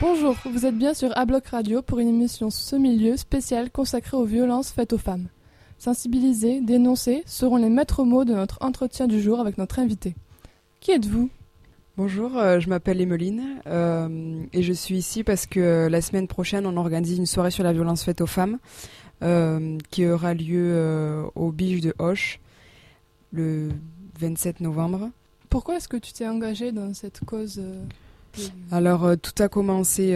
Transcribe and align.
Bonjour, 0.00 0.36
vous 0.46 0.64
êtes 0.64 0.78
bien 0.78 0.94
sur 0.94 1.16
Abloc 1.18 1.46
Radio 1.48 1.82
pour 1.82 1.98
une 1.98 2.08
émission 2.08 2.48
Ce 2.48 2.76
milieu 2.76 3.18
spéciale 3.18 3.70
consacrée 3.70 4.16
aux 4.16 4.24
violences 4.24 4.72
faites 4.72 4.94
aux 4.94 4.98
femmes. 4.98 5.28
Sensibiliser, 5.76 6.62
dénoncer 6.62 7.24
seront 7.26 7.56
les 7.56 7.68
maîtres 7.68 8.04
mots 8.04 8.24
de 8.24 8.32
notre 8.32 8.56
entretien 8.62 9.06
du 9.06 9.20
jour 9.20 9.38
avec 9.38 9.58
notre 9.58 9.80
invité. 9.80 10.14
Qui 10.80 10.92
êtes-vous? 10.92 11.28
Bonjour, 11.96 12.36
euh, 12.36 12.58
je 12.58 12.68
m'appelle 12.68 13.00
Emeline 13.00 13.60
euh, 13.68 14.42
et 14.52 14.64
je 14.64 14.72
suis 14.72 14.96
ici 14.96 15.22
parce 15.22 15.46
que 15.46 15.60
euh, 15.60 15.88
la 15.88 16.02
semaine 16.02 16.26
prochaine 16.26 16.66
on 16.66 16.76
organise 16.76 17.18
une 17.18 17.26
soirée 17.26 17.52
sur 17.52 17.62
la 17.62 17.72
violence 17.72 18.02
faite 18.02 18.20
aux 18.20 18.26
femmes 18.26 18.58
qui 19.90 20.06
aura 20.06 20.34
lieu 20.34 21.24
au 21.34 21.50
Biche 21.50 21.80
de 21.80 21.94
Hoche 21.98 22.40
le 23.32 23.70
27 24.20 24.60
novembre. 24.60 25.08
Pourquoi 25.48 25.76
est-ce 25.76 25.88
que 25.88 25.96
tu 25.96 26.12
t'es 26.12 26.28
engagée 26.28 26.72
dans 26.72 26.92
cette 26.92 27.24
cause 27.24 27.62
Alors 28.70 29.16
tout 29.16 29.42
a 29.42 29.48
commencé 29.48 30.14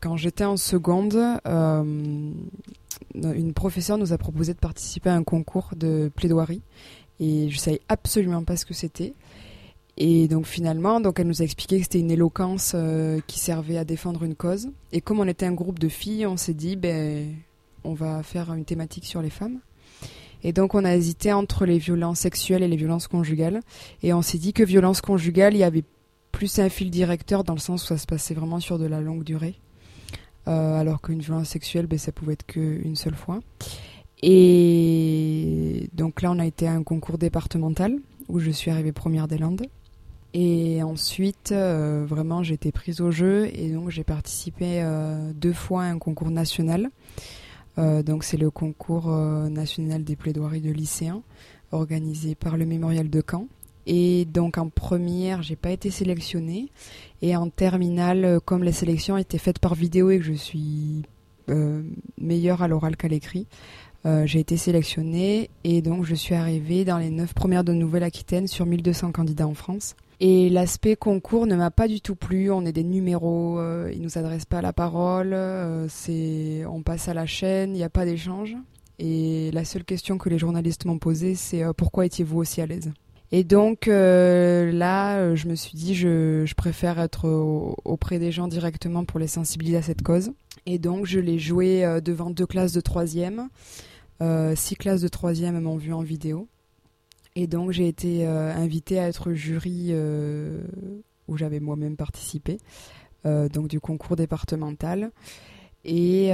quand 0.00 0.16
j'étais 0.16 0.44
en 0.44 0.56
seconde. 0.56 1.18
une 1.44 2.32
professeure 3.54 3.98
nous 3.98 4.14
a 4.14 4.18
proposé 4.18 4.54
de 4.54 4.58
participer 4.58 5.10
à 5.10 5.16
un 5.16 5.24
concours 5.24 5.72
de 5.76 6.10
plaidoirie 6.16 6.62
et 7.20 7.50
je 7.50 7.58
savais 7.58 7.82
absolument 7.90 8.42
pas 8.42 8.56
ce 8.56 8.64
que 8.64 8.74
c'était. 8.74 9.12
Et 9.96 10.26
donc 10.26 10.46
finalement, 10.46 11.00
donc 11.00 11.20
elle 11.20 11.28
nous 11.28 11.40
a 11.40 11.44
expliqué 11.44 11.78
que 11.78 11.84
c'était 11.84 12.00
une 12.00 12.10
éloquence 12.10 12.72
euh, 12.74 13.20
qui 13.26 13.38
servait 13.38 13.78
à 13.78 13.84
défendre 13.84 14.24
une 14.24 14.34
cause. 14.34 14.68
Et 14.92 15.00
comme 15.00 15.20
on 15.20 15.28
était 15.28 15.46
un 15.46 15.52
groupe 15.52 15.78
de 15.78 15.88
filles, 15.88 16.26
on 16.26 16.36
s'est 16.36 16.54
dit, 16.54 16.74
ben, 16.74 17.32
on 17.84 17.94
va 17.94 18.22
faire 18.22 18.52
une 18.52 18.64
thématique 18.64 19.04
sur 19.04 19.22
les 19.22 19.30
femmes. 19.30 19.60
Et 20.42 20.52
donc 20.52 20.74
on 20.74 20.84
a 20.84 20.94
hésité 20.94 21.32
entre 21.32 21.64
les 21.64 21.78
violences 21.78 22.20
sexuelles 22.20 22.62
et 22.62 22.68
les 22.68 22.76
violences 22.76 23.06
conjugales. 23.06 23.60
Et 24.02 24.12
on 24.12 24.20
s'est 24.20 24.38
dit 24.38 24.52
que 24.52 24.64
violence 24.64 25.00
conjugale, 25.00 25.54
il 25.54 25.58
y 25.58 25.64
avait 25.64 25.84
plus 26.32 26.58
un 26.58 26.68
fil 26.68 26.90
directeur 26.90 27.44
dans 27.44 27.54
le 27.54 27.60
sens 27.60 27.84
où 27.84 27.86
ça 27.86 27.98
se 27.98 28.06
passait 28.06 28.34
vraiment 28.34 28.58
sur 28.58 28.78
de 28.78 28.86
la 28.86 29.00
longue 29.00 29.22
durée. 29.22 29.54
Euh, 30.48 30.78
alors 30.78 31.00
qu'une 31.00 31.20
violence 31.20 31.48
sexuelle, 31.48 31.86
ben, 31.86 31.98
ça 31.98 32.10
pouvait 32.10 32.34
être 32.34 32.46
qu'une 32.46 32.96
seule 32.96 33.14
fois. 33.14 33.40
Et 34.22 35.88
donc 35.92 36.20
là, 36.20 36.32
on 36.32 36.38
a 36.38 36.46
été 36.46 36.66
à 36.66 36.72
un 36.72 36.82
concours 36.82 37.18
départemental 37.18 37.96
où 38.28 38.40
je 38.40 38.50
suis 38.50 38.70
arrivée 38.70 38.92
première 38.92 39.28
des 39.28 39.38
Landes. 39.38 39.66
Et 40.36 40.82
ensuite, 40.82 41.52
euh, 41.52 42.04
vraiment, 42.04 42.42
j'ai 42.42 42.54
été 42.54 42.72
prise 42.72 43.00
au 43.00 43.12
jeu 43.12 43.48
et 43.54 43.70
donc 43.70 43.90
j'ai 43.90 44.02
participé 44.02 44.82
euh, 44.82 45.32
deux 45.32 45.52
fois 45.52 45.84
à 45.84 45.86
un 45.86 45.98
concours 45.98 46.32
national. 46.32 46.90
Euh, 47.78 48.02
donc 48.02 48.24
c'est 48.24 48.36
le 48.36 48.50
concours 48.50 49.08
national 49.08 50.02
des 50.02 50.16
plaidoiries 50.16 50.60
de 50.60 50.72
lycéens 50.72 51.22
organisé 51.70 52.34
par 52.34 52.56
le 52.56 52.66
Mémorial 52.66 53.08
de 53.10 53.22
Caen. 53.28 53.46
Et 53.86 54.24
donc 54.24 54.58
en 54.58 54.70
première, 54.70 55.42
j'ai 55.42 55.54
pas 55.54 55.70
été 55.70 55.90
sélectionnée. 55.90 56.68
Et 57.22 57.36
en 57.36 57.48
terminale, 57.48 58.40
comme 58.44 58.64
les 58.64 58.72
sélections 58.72 59.16
étaient 59.16 59.38
faites 59.38 59.60
par 59.60 59.76
vidéo 59.76 60.10
et 60.10 60.18
que 60.18 60.24
je 60.24 60.32
suis 60.32 61.02
meilleure 62.18 62.62
à 62.62 62.68
l'oral 62.68 62.96
qu'à 62.96 63.06
l'écrit, 63.06 63.46
j'ai 64.24 64.40
été 64.40 64.56
sélectionnée 64.56 65.50
et 65.62 65.80
donc 65.80 66.04
je 66.04 66.14
suis 66.14 66.34
arrivée 66.34 66.84
dans 66.84 66.98
les 66.98 67.10
neuf 67.10 67.34
premières 67.34 67.64
de 67.64 67.72
Nouvelle-Aquitaine 67.72 68.46
sur 68.46 68.66
1200 68.66 69.12
candidats 69.12 69.46
en 69.46 69.54
France. 69.54 69.94
Et 70.20 70.48
l'aspect 70.48 70.96
concours 70.96 71.46
ne 71.46 71.56
m'a 71.56 71.70
pas 71.70 71.88
du 71.88 72.00
tout 72.00 72.14
plu. 72.14 72.50
On 72.50 72.64
est 72.64 72.72
des 72.72 72.84
numéros, 72.84 73.58
euh, 73.58 73.90
ils 73.92 74.00
nous 74.00 74.16
adressent 74.16 74.44
pas 74.44 74.62
la 74.62 74.72
parole, 74.72 75.30
euh, 75.32 75.88
on 76.66 76.82
passe 76.82 77.08
à 77.08 77.14
la 77.14 77.26
chaîne, 77.26 77.70
il 77.70 77.78
n'y 77.78 77.84
a 77.84 77.90
pas 77.90 78.04
d'échange. 78.04 78.56
Et 79.00 79.50
la 79.52 79.64
seule 79.64 79.84
question 79.84 80.18
que 80.18 80.28
les 80.28 80.38
journalistes 80.38 80.84
m'ont 80.84 80.98
posée, 80.98 81.34
c'est 81.34 81.64
euh, 81.64 81.72
pourquoi 81.72 82.06
étiez-vous 82.06 82.38
aussi 82.38 82.60
à 82.60 82.66
l'aise? 82.66 82.92
Et 83.32 83.42
donc 83.42 83.86
là, 83.86 85.34
je 85.34 85.48
me 85.48 85.56
suis 85.56 85.76
dit, 85.76 85.96
je 85.96 86.54
préfère 86.54 87.00
être 87.00 87.28
auprès 87.84 88.20
des 88.20 88.30
gens 88.30 88.46
directement 88.46 89.04
pour 89.04 89.18
les 89.18 89.26
sensibiliser 89.26 89.78
à 89.78 89.82
cette 89.82 90.02
cause. 90.02 90.30
Et 90.66 90.78
donc 90.78 91.06
je 91.06 91.18
l'ai 91.18 91.40
joué 91.40 91.84
devant 92.04 92.30
deux 92.30 92.46
classes 92.46 92.72
de 92.72 92.80
troisième. 92.80 93.48
six 94.54 94.76
classes 94.76 95.00
de 95.00 95.08
troisième 95.08 95.58
m'ont 95.58 95.76
vu 95.76 95.92
en 95.92 96.02
vidéo. 96.02 96.46
Et 97.36 97.46
donc 97.46 97.72
j'ai 97.72 97.88
été 97.88 98.26
euh, 98.26 98.54
invitée 98.54 98.98
à 98.98 99.08
être 99.08 99.32
jury 99.32 99.88
euh, 99.90 100.62
où 101.26 101.36
j'avais 101.36 101.60
moi-même 101.60 101.96
participé, 101.96 102.58
euh, 103.26 103.48
donc 103.48 103.68
du 103.68 103.80
concours 103.80 104.16
départemental. 104.16 105.10
Et, 105.86 106.30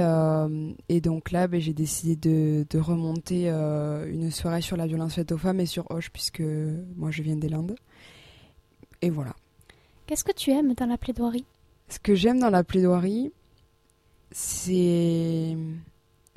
et 0.87 1.01
donc 1.01 1.31
là, 1.31 1.45
ben, 1.49 1.59
j'ai 1.59 1.73
décidé 1.73 2.15
de, 2.15 2.65
de 2.69 2.79
remonter 2.79 3.49
une 3.49 4.31
soirée 4.31 4.61
sur 4.61 4.77
la 4.77 4.87
violence 4.87 5.15
faite 5.15 5.33
aux 5.33 5.37
femmes 5.37 5.59
et 5.59 5.65
sur 5.65 5.91
Hoche, 5.91 6.09
puisque 6.09 6.41
moi 6.95 7.11
je 7.11 7.21
viens 7.21 7.35
des 7.35 7.49
Landes. 7.49 7.75
Et 9.01 9.09
voilà. 9.09 9.35
Qu'est-ce 10.07 10.23
que 10.23 10.31
tu 10.31 10.51
aimes 10.51 10.73
dans 10.73 10.85
la 10.85 10.97
plaidoirie? 10.97 11.43
Ce 11.89 11.99
que 11.99 12.15
j'aime 12.15 12.39
dans 12.39 12.49
la 12.49 12.63
plaidoirie, 12.63 13.33
c'est 14.31 15.57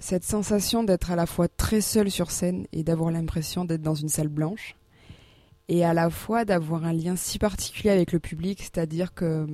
cette 0.05 0.25
sensation 0.25 0.85
d'être 0.85 1.11
à 1.11 1.17
la 1.17 1.25
fois 1.25 1.49
très 1.49 1.81
seul 1.81 2.11
sur 2.11 2.31
scène 2.31 2.67
et 2.73 2.83
d'avoir 2.85 3.11
l'impression 3.11 3.65
d'être 3.65 3.81
dans 3.81 3.95
une 3.95 4.11
salle 4.11 4.29
blanche, 4.29 4.77
et 5.69 5.83
à 5.83 5.95
la 5.95 6.11
fois 6.11 6.45
d'avoir 6.45 6.85
un 6.85 6.93
lien 6.93 7.17
si 7.17 7.39
particulier 7.39 7.89
avec 7.89 8.13
le 8.13 8.19
public, 8.19 8.61
c'est-à-dire 8.61 9.15
que 9.15 9.47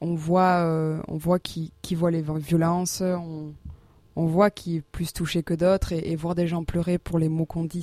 on 0.00 0.14
voit, 0.16 0.64
euh, 0.66 1.00
on 1.06 1.18
voit 1.18 1.38
qui, 1.38 1.72
qui 1.82 1.94
voit 1.94 2.10
les 2.10 2.20
violences, 2.20 3.00
on, 3.00 3.54
on 4.16 4.26
voit 4.26 4.50
qui 4.50 4.78
est 4.78 4.82
plus 4.82 5.12
touché 5.12 5.44
que 5.44 5.54
d'autres, 5.54 5.92
et, 5.92 6.16
voir 6.16 6.34
des 6.34 6.48
gens 6.48 6.64
pleurer 6.64 6.98
pour 6.98 7.20
les 7.20 7.28
mots 7.28 7.46
qu'on 7.46 7.64
dit, 7.64 7.82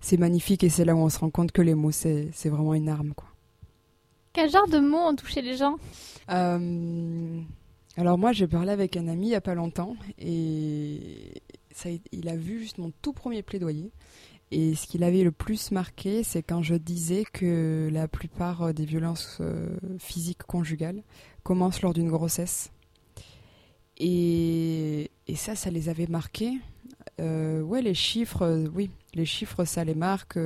c'est, 0.00 0.16
magnifique, 0.16 0.64
et 0.64 0.70
c'est 0.70 0.86
là 0.86 0.94
où 0.94 1.00
on 1.00 1.10
se 1.10 1.18
rend 1.18 1.28
compte 1.28 1.52
que 1.52 1.60
les 1.60 1.74
mots, 1.74 1.92
c'est, 1.92 2.30
c'est 2.32 2.48
vraiment 2.48 2.72
une 2.72 2.88
arme. 2.88 3.12
Quoi. 3.14 3.28
Quel 4.32 4.50
genre 4.50 4.66
de 4.66 4.78
mots 4.78 4.96
ont 4.96 5.14
touché 5.14 5.42
les 5.42 5.58
gens? 5.58 5.76
Euh, 6.30 7.42
alors 7.98 8.16
moi, 8.16 8.30
j'ai 8.30 8.46
parlé 8.46 8.70
avec 8.70 8.96
un 8.96 9.08
ami 9.08 9.26
il 9.26 9.30
n'y 9.30 9.34
a 9.34 9.40
pas 9.40 9.56
longtemps 9.56 9.96
et 10.20 11.42
ça, 11.72 11.88
il 12.12 12.28
a 12.28 12.36
vu 12.36 12.60
juste 12.60 12.78
mon 12.78 12.92
tout 13.02 13.12
premier 13.12 13.42
plaidoyer. 13.42 13.90
Et 14.52 14.76
ce 14.76 14.86
qui 14.86 14.98
l'avait 14.98 15.24
le 15.24 15.32
plus 15.32 15.72
marqué, 15.72 16.22
c'est 16.22 16.44
quand 16.44 16.62
je 16.62 16.76
disais 16.76 17.24
que 17.24 17.88
la 17.92 18.06
plupart 18.06 18.72
des 18.72 18.84
violences 18.84 19.38
euh, 19.40 19.76
physiques 19.98 20.44
conjugales 20.44 21.02
commencent 21.42 21.82
lors 21.82 21.92
d'une 21.92 22.08
grossesse. 22.08 22.70
Et, 23.98 25.10
ça, 25.34 25.56
ça 25.56 25.68
les 25.70 25.88
avait 25.88 26.06
marqués. 26.06 26.52
Euh, 27.20 27.62
ouais, 27.62 27.82
les 27.82 27.94
chiffres, 27.94 28.42
euh, 28.42 28.68
oui, 28.72 28.90
les 29.14 29.26
chiffres, 29.26 29.64
ça 29.64 29.82
les 29.82 29.96
marque. 29.96 30.38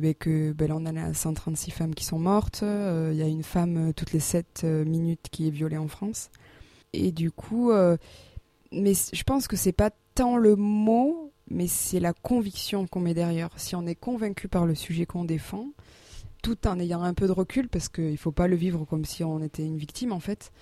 mais 0.00 0.14
que 0.14 0.50
ben, 0.52 0.66
là, 0.66 0.76
on 0.76 0.84
a 0.86 1.14
136 1.14 1.70
femmes 1.70 1.94
qui 1.94 2.04
sont 2.04 2.18
mortes. 2.18 2.62
Il 2.62 3.16
y 3.16 3.22
a 3.22 3.28
une 3.28 3.44
femme 3.44 3.92
toutes 3.94 4.12
les 4.12 4.18
7 4.18 4.64
minutes 4.64 5.28
qui 5.30 5.46
est 5.46 5.50
violée 5.50 5.78
en 5.78 5.86
France. 5.86 6.30
Et 6.92 7.12
du 7.12 7.30
coup, 7.30 7.70
euh, 7.70 7.96
mais 8.72 8.92
je 8.94 9.22
pense 9.22 9.48
que 9.48 9.56
c'est 9.56 9.72
pas 9.72 9.90
tant 10.14 10.36
le 10.36 10.56
mot, 10.56 11.32
mais 11.48 11.66
c'est 11.66 12.00
la 12.00 12.12
conviction 12.12 12.86
qu'on 12.86 13.00
met 13.00 13.14
derrière. 13.14 13.50
Si 13.56 13.74
on 13.76 13.86
est 13.86 13.94
convaincu 13.94 14.48
par 14.48 14.66
le 14.66 14.74
sujet 14.74 15.06
qu'on 15.06 15.24
défend, 15.24 15.68
tout 16.42 16.66
en 16.66 16.78
ayant 16.78 17.02
un 17.02 17.14
peu 17.14 17.26
de 17.26 17.32
recul, 17.32 17.68
parce 17.68 17.88
qu'il 17.88 18.12
ne 18.12 18.16
faut 18.16 18.32
pas 18.32 18.48
le 18.48 18.56
vivre 18.56 18.84
comme 18.84 19.04
si 19.04 19.22
on 19.24 19.42
était 19.42 19.64
une 19.64 19.76
victime 19.76 20.12
en 20.12 20.20
fait, 20.20 20.52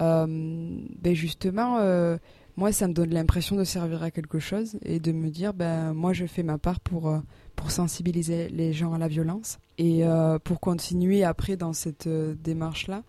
euh, 0.00 0.26
ben 0.26 1.14
justement, 1.14 1.78
euh, 1.78 2.18
moi 2.56 2.72
ça 2.72 2.86
me 2.86 2.92
donne 2.92 3.10
l'impression 3.10 3.56
de 3.56 3.64
servir 3.64 4.02
à 4.02 4.10
quelque 4.10 4.38
chose 4.38 4.78
et 4.84 5.00
de 5.00 5.12
me 5.12 5.30
dire, 5.30 5.54
ben 5.54 5.92
moi 5.94 6.12
je 6.12 6.26
fais 6.26 6.42
ma 6.42 6.58
part 6.58 6.80
pour, 6.80 7.12
pour 7.56 7.70
sensibiliser 7.70 8.48
les 8.48 8.72
gens 8.72 8.92
à 8.92 8.98
la 8.98 9.08
violence 9.08 9.58
et 9.78 10.02
pour 10.44 10.60
continuer 10.60 11.24
après 11.24 11.56
dans 11.56 11.72
cette 11.72 12.08
démarche-là. 12.08 13.04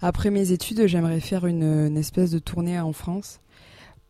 Après 0.00 0.30
mes 0.30 0.52
études, 0.52 0.86
j'aimerais 0.86 1.20
faire 1.20 1.46
une, 1.46 1.96
espèce 1.96 2.30
de 2.30 2.38
tournée 2.38 2.78
en 2.78 2.92
France 2.92 3.40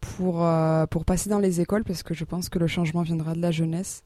pour, 0.00 0.44
euh, 0.44 0.86
pour 0.86 1.04
passer 1.04 1.30
dans 1.30 1.38
les 1.38 1.60
écoles 1.60 1.84
parce 1.84 2.02
que 2.02 2.14
je 2.14 2.24
pense 2.24 2.48
que 2.48 2.58
le 2.58 2.66
changement 2.66 3.02
viendra 3.02 3.34
de 3.34 3.40
la 3.40 3.50
jeunesse 3.50 4.02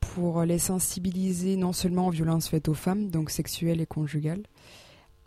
pour 0.00 0.42
les 0.42 0.58
sensibiliser 0.58 1.56
non 1.56 1.72
seulement 1.72 2.08
aux 2.08 2.10
violences 2.10 2.48
faites 2.48 2.68
aux 2.68 2.74
femmes, 2.74 3.08
donc 3.08 3.30
sexuelles 3.30 3.80
et 3.80 3.86
conjugales, 3.86 4.42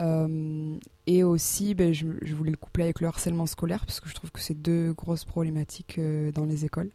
euh, 0.02 0.78
et 1.08 1.24
aussi, 1.24 1.74
ben, 1.74 1.94
je, 1.94 2.08
voulais 2.36 2.52
le 2.52 2.58
coupler 2.58 2.84
avec 2.84 3.00
le 3.00 3.08
harcèlement 3.08 3.46
scolaire 3.46 3.86
parce 3.86 4.00
que 4.00 4.10
je 4.10 4.16
trouve 4.16 4.32
que 4.32 4.40
c'est 4.40 4.60
deux 4.60 4.94
grosses 4.94 5.26
problématiques 5.26 5.98
euh, 6.00 6.32
dans 6.32 6.46
les 6.46 6.66
écoles. 6.66 6.92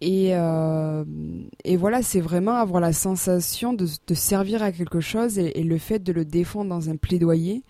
Et, 0.00 0.32
et 1.64 1.76
voilà, 1.76 2.02
c'est 2.02 2.20
vraiment 2.20 2.56
avoir 2.56 2.80
la 2.80 2.92
sensation 2.92 3.72
de, 3.72 3.86
de 4.06 4.14
servir 4.14 4.62
à 4.62 4.70
quelque 4.72 5.00
chose 5.00 5.38
et, 5.38 5.62
le 5.62 5.78
fait 5.78 5.98
de 5.98 6.12
le 6.12 6.24
défendre 6.24 6.70
dans 6.70 6.90
un 6.90 6.96
plaidoyer. 6.96 7.64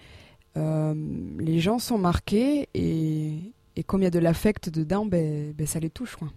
Euh, 0.57 0.95
les 1.39 1.61
gens 1.61 1.79
sont 1.79 1.99
marqués 1.99 2.69
et, 2.75 3.53
et 3.77 3.83
comme 3.83 4.01
il 4.01 4.05
y 4.05 4.09
a 4.09 4.11
de 4.11 4.19
l'affect 4.19 4.71
dedans, 4.71 5.05
ben, 5.05 5.53
ben, 5.53 5.67
ça 5.67 5.81
les 5.81 5.91
touche. 5.91 6.17
Quoi. 6.17 6.29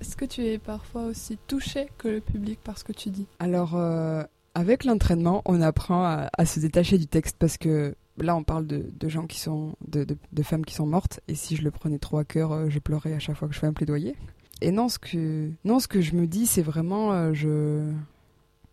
Est-ce 0.00 0.16
que 0.16 0.24
tu 0.24 0.44
es 0.44 0.58
parfois 0.58 1.04
aussi 1.04 1.38
touché 1.46 1.88
que 1.98 2.08
le 2.08 2.20
public 2.20 2.58
par 2.62 2.78
ce 2.78 2.84
que 2.84 2.92
tu 2.92 3.10
dis? 3.10 3.26
Alors, 3.38 3.76
euh, 3.76 4.24
avec 4.54 4.84
l'entraînement, 4.84 5.42
on 5.44 5.60
apprend 5.60 6.02
à, 6.02 6.28
à, 6.36 6.44
se 6.44 6.58
détacher 6.60 6.98
du 6.98 7.06
texte 7.06 7.36
parce 7.38 7.56
que 7.56 7.94
là 8.18 8.36
on 8.36 8.42
parle 8.42 8.66
de, 8.66 8.90
de 8.92 9.08
gens 9.08 9.26
qui 9.26 9.38
sont 9.38 9.74
de, 9.86 10.04
de, 10.04 10.16
de, 10.32 10.42
femmes 10.42 10.66
qui 10.66 10.74
sont 10.74 10.86
mortes 10.86 11.20
et 11.28 11.34
si 11.34 11.56
je 11.56 11.62
le 11.62 11.70
prenais 11.70 11.98
trop 11.98 12.18
à 12.18 12.24
cœur 12.24 12.52
euh, 12.52 12.68
je 12.68 12.78
pleurais 12.78 13.14
à 13.14 13.18
chaque 13.18 13.36
fois 13.36 13.48
que 13.48 13.54
je 13.54 13.58
fais 13.58 13.66
un 13.66 13.72
plaidoyer 13.72 14.14
et 14.60 14.70
non 14.70 14.88
ce 14.88 14.98
que 14.98 15.50
non 15.64 15.78
ce 15.78 15.88
que 15.88 16.00
je 16.00 16.14
me 16.14 16.26
dis 16.26 16.46
c'est 16.46 16.62
vraiment 16.62 17.12
euh, 17.12 17.32
je, 17.32 17.92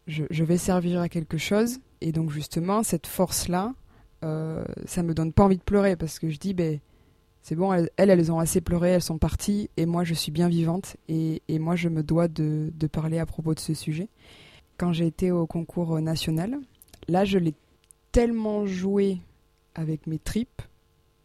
je, 0.08 0.44
vais 0.44 0.58
servir 0.58 1.02
à 1.02 1.10
quelque 1.10 1.38
chose 1.38 1.80
et 2.02 2.12
donc 2.12 2.32
justement 2.32 2.84
cette 2.84 3.08
force 3.08 3.48
là 3.48 3.74
euh, 4.24 4.64
ça 4.86 5.04
me 5.04 5.14
donne 5.14 5.34
pas 5.34 5.44
envie 5.44 5.58
de 5.58 5.64
pleurer 5.64 5.96
parce 5.96 6.20
que 6.20 6.30
je 6.30 6.38
dis 6.38 6.54
ben 6.54 6.80
c'est 7.42 7.56
bon 7.56 7.74
elles, 7.74 7.90
elles 7.98 8.32
ont 8.32 8.40
assez 8.40 8.62
pleuré 8.62 8.90
elles 8.90 9.02
sont 9.02 9.18
parties 9.18 9.70
et 9.78 9.86
moi 9.86 10.04
je 10.04 10.14
suis 10.14 10.32
bien 10.32 10.50
vivante 10.50 10.98
et, 11.08 11.42
et 11.48 11.60
moi 11.60 11.76
je 11.76 11.90
me 11.90 12.04
dois 12.04 12.28
de, 12.28 12.72
de 12.74 12.88
parler 12.88 13.20
à 13.20 13.26
propos 13.26 13.54
de 13.54 13.60
ce 13.60 13.74
sujet 13.74 14.10
quand 14.78 14.94
j'ai 14.94 15.08
été 15.08 15.32
au 15.32 15.48
concours 15.48 16.00
national 16.02 16.60
là 17.08 17.26
je 17.26 17.38
l'ai 17.38 17.54
tellement 18.12 18.66
joué 18.66 19.20
avec 19.76 20.08
mes 20.08 20.20
tripes 20.20 20.62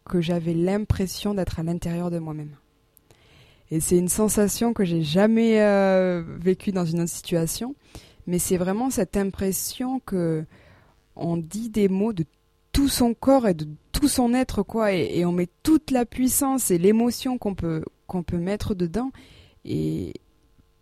que 0.04 0.20
j'avais 0.20 0.54
l'impression 0.54 1.34
d'être 1.34 1.58
à 1.58 1.62
l'intérieur 1.62 2.10
de 2.10 2.18
moi-même. 2.18 2.56
Et 3.70 3.80
c'est 3.80 3.96
une 3.96 4.08
sensation 4.08 4.72
que 4.72 4.84
j'ai 4.84 5.02
jamais 5.02 5.60
euh, 5.60 6.22
vécue 6.38 6.72
dans 6.72 6.84
une 6.84 7.00
autre 7.00 7.12
situation, 7.12 7.74
mais 8.26 8.38
c'est 8.38 8.56
vraiment 8.56 8.90
cette 8.90 9.16
impression 9.16 10.00
que 10.00 10.44
on 11.16 11.36
dit 11.36 11.70
des 11.70 11.88
mots 11.88 12.12
de 12.12 12.24
tout 12.72 12.88
son 12.88 13.14
corps 13.14 13.46
et 13.46 13.54
de 13.54 13.68
tout 13.92 14.08
son 14.08 14.34
être 14.34 14.62
quoi, 14.62 14.92
et, 14.92 15.24
on 15.24 15.32
met 15.32 15.48
toute 15.62 15.90
la 15.90 16.04
puissance 16.04 16.70
et 16.70 16.78
l'émotion 16.78 17.38
qu'on 17.38 17.54
peut 17.54 17.84
peut 18.26 18.38
mettre 18.38 18.74
dedans, 18.74 19.10
et 19.64 20.12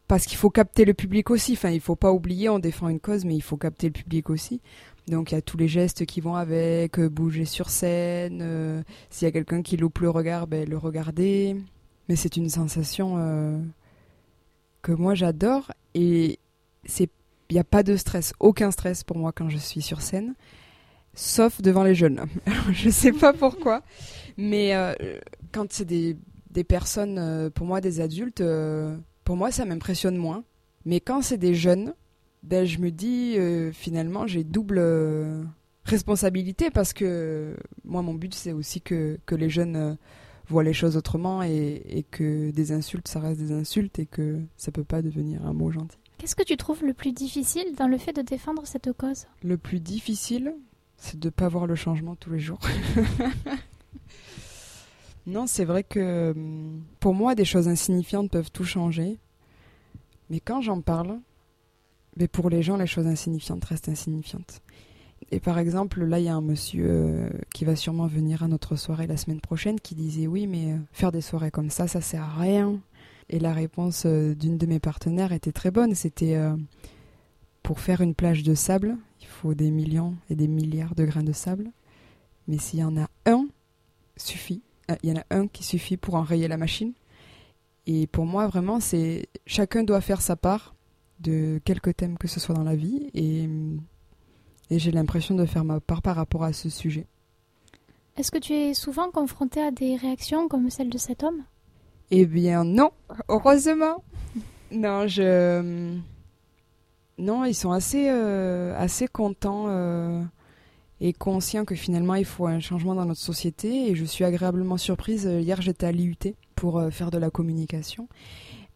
parce 0.06 0.26
qu'il 0.26 0.36
faut 0.36 0.50
capter 0.50 0.84
le 0.84 0.92
public 0.92 1.30
aussi. 1.30 1.54
Enfin, 1.54 1.70
il 1.70 1.80
faut 1.80 1.96
pas 1.96 2.12
oublier, 2.12 2.50
on 2.50 2.58
défend 2.58 2.88
une 2.90 3.00
cause, 3.00 3.24
mais 3.24 3.34
il 3.34 3.40
faut 3.40 3.56
capter 3.56 3.86
le 3.86 3.94
public 3.94 4.28
aussi. 4.28 4.60
Donc 5.08 5.32
il 5.32 5.34
y 5.34 5.38
a 5.38 5.42
tous 5.42 5.56
les 5.56 5.68
gestes 5.68 6.04
qui 6.04 6.20
vont 6.20 6.34
avec, 6.34 6.98
euh, 6.98 7.08
bouger 7.08 7.46
sur 7.46 7.70
scène, 7.70 8.40
euh, 8.42 8.82
s'il 9.08 9.26
y 9.26 9.28
a 9.28 9.32
quelqu'un 9.32 9.62
qui 9.62 9.78
loupe 9.78 10.00
le 10.00 10.10
regard, 10.10 10.46
ben, 10.46 10.68
le 10.68 10.76
regarder. 10.76 11.56
Mais 12.12 12.16
c'est 12.16 12.36
une 12.36 12.50
sensation 12.50 13.14
euh, 13.16 13.58
que 14.82 14.92
moi 14.92 15.14
j'adore 15.14 15.72
et 15.94 16.38
c'est 16.84 17.08
il 17.48 17.54
n'y 17.54 17.58
a 17.58 17.64
pas 17.64 17.82
de 17.82 17.96
stress, 17.96 18.34
aucun 18.38 18.70
stress 18.70 19.02
pour 19.02 19.16
moi 19.16 19.32
quand 19.32 19.48
je 19.48 19.56
suis 19.56 19.80
sur 19.80 20.02
scène, 20.02 20.34
sauf 21.14 21.62
devant 21.62 21.84
les 21.84 21.94
jeunes. 21.94 22.26
je 22.70 22.90
sais 22.90 23.12
pas 23.12 23.32
pourquoi, 23.32 23.82
mais 24.36 24.76
euh, 24.76 24.92
quand 25.52 25.72
c'est 25.72 25.86
des, 25.86 26.18
personnes, 26.64 27.16
euh, 27.18 27.48
pour 27.48 27.66
moi 27.66 27.80
des 27.80 28.02
adultes, 28.02 28.44
pour 29.24 29.36
moi 29.38 29.50
ça 29.50 29.64
m'impressionne 29.64 30.18
moins. 30.18 30.44
Mais 30.84 31.00
quand 31.00 31.22
c'est 31.22 31.38
des 31.38 31.54
jeunes, 31.54 31.94
ben, 32.42 32.66
je 32.66 32.76
me 32.76 32.90
dis 32.90 33.38
finalement 33.72 34.26
j'ai 34.26 34.44
double 34.44 34.82
responsabilité 35.86 36.70
parce 36.70 36.92
que 36.92 37.56
moi 37.86 38.02
mon 38.02 38.12
but 38.12 38.34
c'est 38.34 38.52
aussi 38.52 38.82
que, 38.82 39.18
les 39.30 39.48
jeunes 39.48 39.96
voient 40.48 40.64
les 40.64 40.72
choses 40.72 40.96
autrement 40.96 41.42
et, 41.42 41.82
et, 41.88 42.02
que 42.02 42.50
des 42.50 42.72
insultes 42.72 43.08
ça 43.08 43.20
reste 43.20 43.40
des 43.40 43.52
insultes 43.52 43.98
et 43.98 44.06
que 44.06 44.40
ça 44.56 44.72
peut 44.72 44.84
pas 44.84 45.02
devenir 45.02 45.44
un 45.46 45.52
mot 45.52 45.70
gentil. 45.70 45.98
Qu'est-ce 46.18 46.36
que 46.36 46.42
tu 46.42 46.56
trouves 46.56 46.84
le 46.84 46.94
plus 46.94 47.12
difficile 47.12 47.74
dans 47.76 47.88
le 47.88 47.98
fait 47.98 48.12
de 48.12 48.22
défendre 48.22 48.66
cette 48.66 48.92
cause? 48.92 49.26
Le 49.42 49.56
plus 49.56 49.80
difficile 49.80 50.54
c'est 50.96 51.18
de 51.18 51.30
pas 51.30 51.48
voir 51.48 51.66
le 51.66 51.74
changement 51.74 52.14
tous 52.14 52.30
les 52.30 52.38
jours. 52.38 52.60
non 55.26 55.46
c'est 55.46 55.64
vrai 55.64 55.84
que 55.84 56.34
pour 57.00 57.14
moi 57.14 57.34
des 57.34 57.44
choses 57.44 57.68
insignifiantes 57.68 58.30
peuvent 58.30 58.50
tout 58.50 58.64
changer 58.64 59.18
mais 60.30 60.40
quand 60.40 60.60
j'en 60.60 60.80
parle 60.80 61.18
mais 62.16 62.28
pour 62.28 62.50
les 62.50 62.62
gens, 62.62 62.76
les 62.76 62.86
choses 62.86 63.06
insignifiantes 63.06 63.64
restent 63.64 63.88
insignifiantes. 63.88 64.60
Et 65.30 65.40
par 65.40 65.58
exemple, 65.58 66.04
là, 66.04 66.18
il 66.18 66.24
y 66.24 66.28
a 66.28 66.34
un 66.34 66.40
monsieur 66.40 66.86
euh, 66.88 67.30
qui 67.54 67.64
va 67.64 67.76
sûrement 67.76 68.06
venir 68.06 68.42
à 68.42 68.48
notre 68.48 68.76
soirée 68.76 69.06
la 69.06 69.16
semaine 69.16 69.40
prochaine 69.40 69.80
qui 69.80 69.94
disait 69.94 70.26
oui, 70.26 70.46
mais 70.46 70.72
euh, 70.72 70.78
faire 70.92 71.12
des 71.12 71.20
soirées 71.20 71.50
comme 71.50 71.70
ça, 71.70 71.86
ça 71.86 72.00
sert 72.00 72.22
à 72.22 72.40
rien. 72.40 72.80
Et 73.28 73.38
la 73.38 73.52
réponse 73.52 74.04
euh, 74.06 74.34
d'une 74.34 74.58
de 74.58 74.66
mes 74.66 74.80
partenaires 74.80 75.32
était 75.32 75.52
très 75.52 75.70
bonne. 75.70 75.94
C'était 75.94 76.38
pour 77.62 77.80
faire 77.80 78.00
une 78.00 78.14
plage 78.14 78.42
de 78.42 78.54
sable, 78.54 78.96
il 79.20 79.26
faut 79.26 79.54
des 79.54 79.70
millions 79.70 80.16
et 80.28 80.34
des 80.34 80.48
milliards 80.48 80.94
de 80.94 81.04
grains 81.04 81.22
de 81.22 81.32
sable. 81.32 81.70
Mais 82.48 82.58
s'il 82.58 82.80
y 82.80 82.84
en 82.84 82.96
a 82.96 83.08
un, 83.26 83.46
suffit. 84.16 84.62
Il 85.02 85.10
y 85.10 85.12
en 85.12 85.20
a 85.20 85.24
un 85.30 85.46
qui 85.46 85.62
suffit 85.62 85.96
pour 85.96 86.16
enrayer 86.16 86.48
la 86.48 86.56
machine. 86.56 86.92
Et 87.86 88.06
pour 88.06 88.26
moi, 88.26 88.46
vraiment, 88.46 88.80
c'est 88.80 89.28
chacun 89.46 89.84
doit 89.84 90.00
faire 90.00 90.20
sa 90.20 90.36
part 90.36 90.74
de 91.20 91.60
quelques 91.64 91.96
thèmes 91.96 92.18
que 92.18 92.28
ce 92.28 92.40
soit 92.40 92.54
dans 92.54 92.64
la 92.64 92.76
vie 92.76 93.10
et, 93.14 93.48
et 94.70 94.78
j'ai 94.78 94.90
l'impression 94.90 95.34
de 95.34 95.44
faire 95.44 95.64
ma 95.64 95.80
part 95.80 96.02
par 96.02 96.16
rapport 96.16 96.44
à 96.44 96.52
ce 96.52 96.68
sujet. 96.68 97.06
Est-ce 98.16 98.30
que 98.30 98.38
tu 98.38 98.52
es 98.52 98.74
souvent 98.74 99.10
confronté 99.10 99.60
à 99.60 99.70
des 99.70 99.96
réactions 99.96 100.48
comme 100.48 100.68
celle 100.70 100.90
de 100.90 100.98
cet 100.98 101.22
homme? 101.22 101.44
Eh 102.10 102.26
bien 102.26 102.64
non, 102.64 102.90
heureusement. 103.28 104.04
non, 104.70 105.06
je 105.06 105.98
non, 107.18 107.44
ils 107.44 107.54
sont 107.54 107.72
assez 107.72 108.08
euh, 108.08 108.74
assez 108.76 109.06
contents 109.06 109.66
euh, 109.68 110.22
et 111.00 111.12
conscients 111.12 111.64
que 111.64 111.74
finalement 111.74 112.14
il 112.14 112.24
faut 112.24 112.46
un 112.46 112.60
changement 112.60 112.94
dans 112.94 113.04
notre 113.04 113.20
société 113.20 113.90
et 113.90 113.94
je 113.94 114.04
suis 114.04 114.24
agréablement 114.24 114.76
surprise. 114.76 115.24
Hier, 115.24 115.60
j'étais 115.62 115.86
à 115.86 115.92
l'IUT 115.92 116.34
pour 116.54 116.78
euh, 116.78 116.90
faire 116.90 117.10
de 117.10 117.18
la 117.18 117.30
communication 117.30 118.08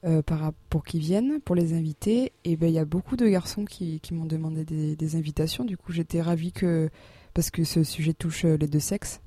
euh, 0.04 0.22
par, 0.22 0.52
pour 0.70 0.84
qu'ils 0.84 1.00
viennent, 1.00 1.40
pour 1.40 1.54
les 1.54 1.72
inviter. 1.72 2.32
Et 2.44 2.56
ben 2.56 2.68
il 2.68 2.74
y 2.74 2.78
a 2.78 2.84
beaucoup 2.84 3.16
de 3.16 3.26
garçons 3.26 3.64
qui, 3.64 4.00
qui 4.00 4.14
m'ont 4.14 4.26
demandé 4.26 4.64
des, 4.64 4.96
des, 4.96 5.16
invitations. 5.16 5.64
Du 5.64 5.76
coup, 5.76 5.92
j'étais 5.92 6.20
ravie 6.20 6.52
que 6.52 6.90
parce 7.34 7.50
que 7.50 7.64
ce 7.64 7.82
sujet 7.82 8.14
touche 8.14 8.44
euh, 8.44 8.56
les 8.56 8.68
deux 8.68 8.80
sexes. 8.80 9.20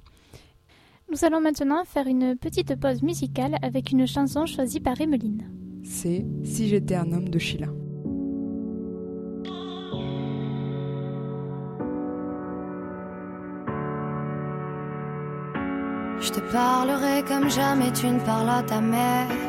Nous 1.12 1.26
allons 1.26 1.42
maintenant 1.42 1.84
faire 1.86 2.06
une 2.06 2.36
petite 2.36 2.76
pause 2.80 3.02
musicale 3.02 3.56
avec 3.64 3.92
une 3.92 4.06
chanson 4.06 4.46
choisie 4.46 4.80
par 4.80 5.02
Emeline. 5.02 5.50
C'est 5.84 6.26
Si 6.44 6.68
j'étais 6.68 6.96
un 6.96 7.12
homme 7.12 7.30
de 7.30 7.40
Sheila. 7.40 7.68
Je 16.22 16.32
te 16.32 16.40
parlerai 16.52 17.24
comme 17.28 17.50
jamais 17.50 17.92
tu 17.94 18.06
ne 18.08 18.20
parles 18.20 18.50
à 18.50 18.62
ta 18.62 18.82
mère. 18.82 19.49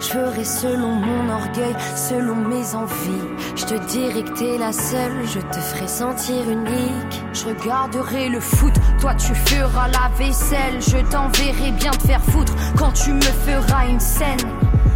Je 0.00 0.06
ferai 0.06 0.44
selon 0.44 0.94
mon 0.94 1.28
orgueil, 1.28 1.76
selon 1.94 2.36
mes 2.36 2.74
envies. 2.74 3.28
Je 3.54 3.66
te 3.66 3.74
dirai 3.86 4.22
que 4.24 4.30
t'es 4.30 4.56
la 4.56 4.72
seule, 4.72 5.26
je 5.26 5.40
te 5.40 5.60
ferai 5.60 5.86
sentir 5.86 6.48
unique. 6.48 7.22
Je 7.34 7.44
regarderai 7.44 8.30
le 8.30 8.40
foot, 8.40 8.72
toi 8.98 9.14
tu 9.14 9.34
feras 9.34 9.88
la 9.88 10.10
vaisselle. 10.16 10.80
Je 10.80 10.98
t'enverrai 11.10 11.72
bien 11.72 11.90
te 11.90 12.06
faire 12.06 12.22
foutre 12.24 12.54
quand 12.78 12.92
tu 12.92 13.12
me 13.12 13.20
feras 13.20 13.88
une 13.88 14.00
scène. 14.00 14.38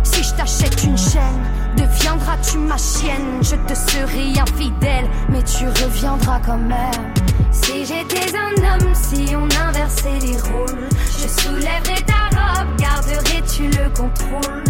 Si 0.02 0.23
je 0.23 0.34
t'achète 0.34 0.82
une 0.84 0.96
chaîne, 0.96 1.42
deviendras-tu 1.76 2.56
ma 2.58 2.78
chienne 2.78 3.42
Je 3.42 3.56
te 3.56 3.75
serai 3.75 4.40
infidèle, 4.40 5.08
mais 5.28 5.42
tu 5.42 5.66
reviendras 5.66 6.40
quand 6.46 6.58
même. 6.58 7.12
Si 7.52 7.84
j'étais 7.84 8.34
un 8.37 8.52
homme, 8.52 8.94
si 8.94 9.37
on 9.37 9.44
inversait 9.68 10.18
les 10.23 10.38
rôles, 10.38 10.88
je 11.18 11.28
soulèverais 11.42 12.02
ta 12.06 12.37
robe, 12.37 12.76
garderais-tu 12.78 13.64
le 13.68 13.88
contrôle? 13.90 14.64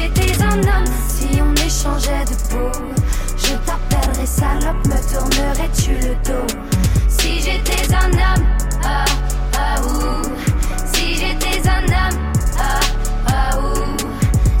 J'étais 0.00 0.42
un 0.42 0.58
homme, 0.58 0.92
si 1.08 1.40
on 1.40 1.54
échangeait 1.54 2.24
de 2.24 2.34
peau, 2.48 2.70
je 3.36 3.54
t'appellerais 3.66 4.26
salope, 4.26 4.86
me 4.86 4.98
tournerais-tu 5.12 5.92
le 5.92 6.14
dos? 6.24 6.46
Si 7.08 7.40
j'étais 7.40 7.94
un 7.94 8.10
homme, 8.12 8.46
ah, 8.84 9.04
ah, 9.56 9.80
ouh. 9.82 10.22
Si 10.92 11.14
j'étais 11.16 11.68
un 11.68 11.84
homme, 11.84 12.18
ah, 12.58 12.80
ah, 13.26 13.58
ouh. 13.58 13.96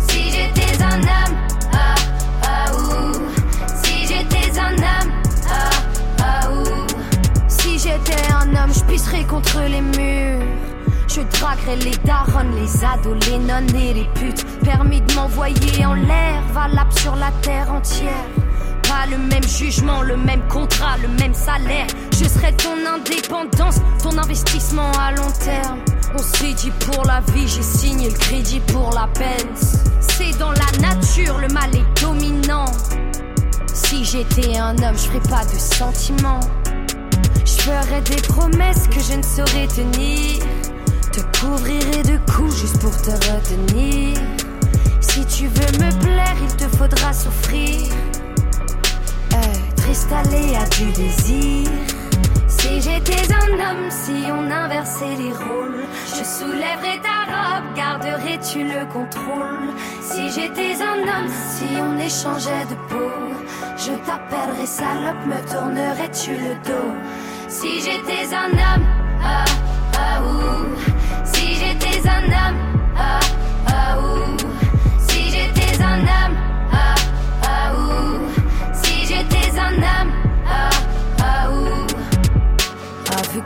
Si 0.08 0.30
j'étais 0.30 0.82
un 0.82 1.00
homme, 1.00 1.36
ah, 1.72 1.94
ah, 2.42 2.72
ouh. 2.74 3.12
Si 3.82 4.06
j'étais 4.06 4.58
un 4.58 4.72
homme, 4.74 5.12
ah, 5.48 5.70
ah, 6.18 6.50
ouh. 6.52 6.86
Si 7.48 7.78
j'étais 7.78 8.32
un 8.32 8.48
homme, 8.56 8.72
je 8.74 8.84
pisserais 8.84 9.24
contre 9.24 9.60
les 9.60 9.80
murs. 9.80 10.46
Je 11.08 11.22
draguerais 11.38 11.76
les 11.76 11.96
darons, 12.04 12.50
les 12.54 12.84
ados, 12.84 13.16
les 13.28 13.38
nonnes 13.38 13.74
et 13.74 13.94
les 13.94 14.08
putes. 14.14 14.46
Permis 14.70 15.00
de 15.00 15.14
m'envoyer 15.14 15.84
en 15.84 15.94
l'air, 15.94 16.40
valable 16.52 16.92
sur 16.92 17.16
la 17.16 17.32
terre 17.42 17.72
entière. 17.72 18.28
Pas 18.84 19.04
le 19.10 19.18
même 19.18 19.42
jugement, 19.42 20.00
le 20.02 20.16
même 20.16 20.46
contrat, 20.46 20.96
le 21.02 21.08
même 21.08 21.34
salaire. 21.34 21.88
Je 22.12 22.24
serai 22.26 22.54
ton 22.54 22.76
indépendance, 22.86 23.80
ton 24.00 24.16
investissement 24.16 24.92
à 24.92 25.10
long 25.10 25.30
terme. 25.44 25.80
On 26.14 26.22
s'est 26.22 26.52
dit 26.52 26.70
pour 26.86 27.04
la 27.04 27.20
vie, 27.32 27.48
j'ai 27.48 27.62
signé 27.62 28.10
le 28.10 28.16
crédit 28.16 28.60
pour 28.60 28.92
la 28.94 29.08
peine. 29.08 29.48
C'est 30.00 30.38
dans 30.38 30.52
la 30.52 30.78
nature, 30.80 31.38
le 31.38 31.48
mal 31.48 31.74
est 31.74 32.00
dominant. 32.00 32.66
Si 33.74 34.04
j'étais 34.04 34.56
un 34.56 34.76
homme, 34.78 34.96
je 34.96 35.08
ferais 35.08 35.28
pas 35.28 35.44
de 35.46 35.58
sentiments. 35.58 36.40
Je 37.44 37.60
ferais 37.62 38.02
des 38.02 38.22
promesses 38.22 38.86
que 38.86 39.00
je 39.00 39.16
ne 39.16 39.22
saurais 39.22 39.66
tenir. 39.66 40.44
Te 41.10 41.40
couvrirai 41.40 42.04
de 42.04 42.18
coups 42.32 42.54
juste 42.56 42.78
pour 42.78 42.96
te 43.02 43.10
retenir. 43.10 44.16
Si 45.10 45.26
tu 45.26 45.48
veux 45.48 45.84
me 45.84 45.90
plaire, 46.04 46.36
il 46.40 46.56
te 46.56 46.68
faudra 46.76 47.12
souffrir. 47.12 47.90
Être 49.32 49.90
installé 49.90 50.54
à 50.54 50.64
du 50.76 50.92
désir. 50.92 51.68
Si 52.46 52.80
j'étais 52.80 53.32
un 53.34 53.54
homme, 53.54 53.90
si 53.90 54.30
on 54.30 54.48
inversait 54.48 55.16
les 55.18 55.32
rôles, 55.32 55.84
je 56.06 56.22
soulèverais 56.22 57.00
ta 57.02 57.26
robe, 57.26 57.74
garderais-tu 57.74 58.62
le 58.62 58.86
contrôle? 58.92 59.70
Si 60.00 60.30
j'étais 60.30 60.80
un 60.80 61.02
homme, 61.02 61.28
si 61.28 61.66
on 61.80 61.98
échangeait 61.98 62.66
de 62.70 62.76
peau, 62.88 63.10
je 63.76 63.92
t'appellerais 64.06 64.66
salope, 64.66 65.26
me 65.26 65.40
tournerais-tu 65.50 66.36
le 66.36 66.54
dos? 66.64 66.94
Si 67.48 67.80
j'étais 67.80 68.32
un 68.32 68.52
homme, 68.52 68.86
ah, 69.24 69.44
ah, 69.94 70.22
ouh. 70.22 70.66
Si 71.24 71.56
j'étais 71.56 72.08
un 72.08 72.24
homme, 72.26 72.58
ah, 72.96 73.18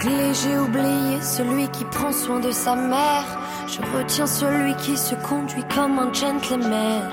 J'ai 0.04 0.58
oublié 0.58 1.22
celui 1.22 1.66
qui 1.68 1.84
prend 1.86 2.12
soin 2.12 2.38
de 2.38 2.50
sa 2.50 2.76
mère. 2.76 3.24
Je 3.66 3.80
retiens 3.96 4.26
celui 4.26 4.74
qui 4.76 4.98
se 4.98 5.14
conduit 5.14 5.64
comme 5.74 5.98
un 5.98 6.12
gentleman. 6.12 7.10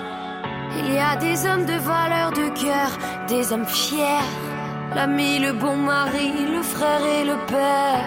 Il 0.78 0.94
y 0.94 0.98
a 0.98 1.16
des 1.16 1.46
hommes 1.46 1.66
de 1.66 1.78
valeur 1.80 2.32
de 2.32 2.50
cœur, 2.50 2.92
des 3.30 3.54
hommes 3.54 3.66
fiers. 3.66 4.28
L'ami, 4.94 5.40
le 5.40 5.54
bon 5.54 5.78
mari, 5.78 6.34
le 6.52 6.62
frère 6.62 7.06
et 7.06 7.24
le 7.24 7.38
père. 7.48 8.06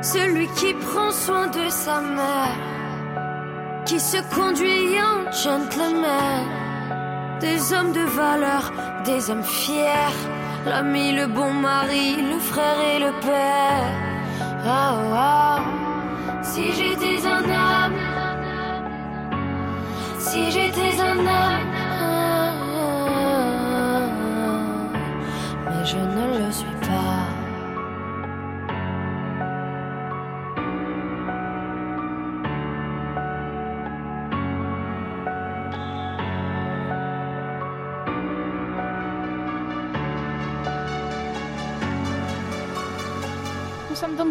Celui 0.00 0.46
qui 0.58 0.72
prend 0.74 1.10
soin 1.10 1.48
de 1.48 1.68
sa 1.68 2.00
mère, 2.00 2.56
qui 3.84 3.98
se 3.98 4.18
conduit 4.32 4.96
en 5.00 5.32
gentleman. 5.32 6.46
Des 7.40 7.72
hommes 7.72 7.92
de 7.92 8.04
valeur, 8.04 8.72
des 9.04 9.28
hommes 9.28 9.42
fiers. 9.42 10.14
L'ami, 10.66 11.12
le 11.12 11.28
bon 11.28 11.52
mari, 11.52 12.16
le 12.30 12.40
frère 12.40 12.80
et 12.92 12.98
le 12.98 13.12
père. 13.20 13.86
Ah, 14.66 14.96
ah. 15.14 15.60
Si 16.42 16.72
j'étais 16.72 17.24
un 17.24 17.44
homme, 17.62 18.00
si 20.18 20.50
j'étais 20.50 21.00
un 21.00 21.18
homme, 21.18 21.85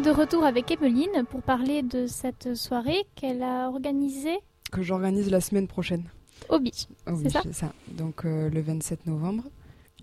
de 0.05 0.11
retour 0.11 0.43
avec 0.43 0.69
Emeline 0.69 1.25
pour 1.29 1.41
parler 1.41 1.81
de 1.81 2.05
cette 2.05 2.53
soirée 2.55 3.05
qu'elle 3.15 3.41
a 3.41 3.67
organisée 3.69 4.37
Que 4.71 4.83
j'organise 4.83 5.31
la 5.31 5.41
semaine 5.41 5.67
prochaine. 5.67 6.03
au 6.49 6.59
beach. 6.59 6.85
Oui, 7.07 7.21
C'est 7.23 7.29
ça 7.31 7.41
c'est 7.43 7.53
ça. 7.53 7.73
Donc 7.97 8.23
euh, 8.23 8.49
le 8.51 8.61
27 8.61 9.07
novembre. 9.07 9.45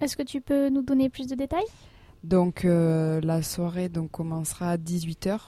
Est-ce 0.00 0.16
que 0.16 0.24
tu 0.24 0.40
peux 0.40 0.70
nous 0.70 0.82
donner 0.82 1.08
plus 1.08 1.28
de 1.28 1.36
détails? 1.36 1.66
Donc 2.24 2.64
euh, 2.64 3.20
la 3.22 3.42
soirée 3.42 3.88
donc, 3.88 4.10
commencera 4.10 4.70
à 4.70 4.76
18h 4.76 5.38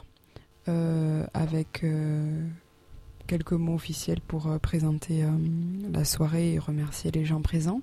avec 1.34 1.82
euh, 1.82 2.46
quelques 3.26 3.52
mots 3.52 3.74
officiels 3.74 4.20
pour 4.20 4.46
euh, 4.46 4.58
présenter 4.58 5.24
euh, 5.24 5.28
la 5.92 6.04
soirée 6.04 6.54
et 6.54 6.58
remercier 6.58 7.10
les 7.10 7.24
gens 7.24 7.42
présents. 7.42 7.80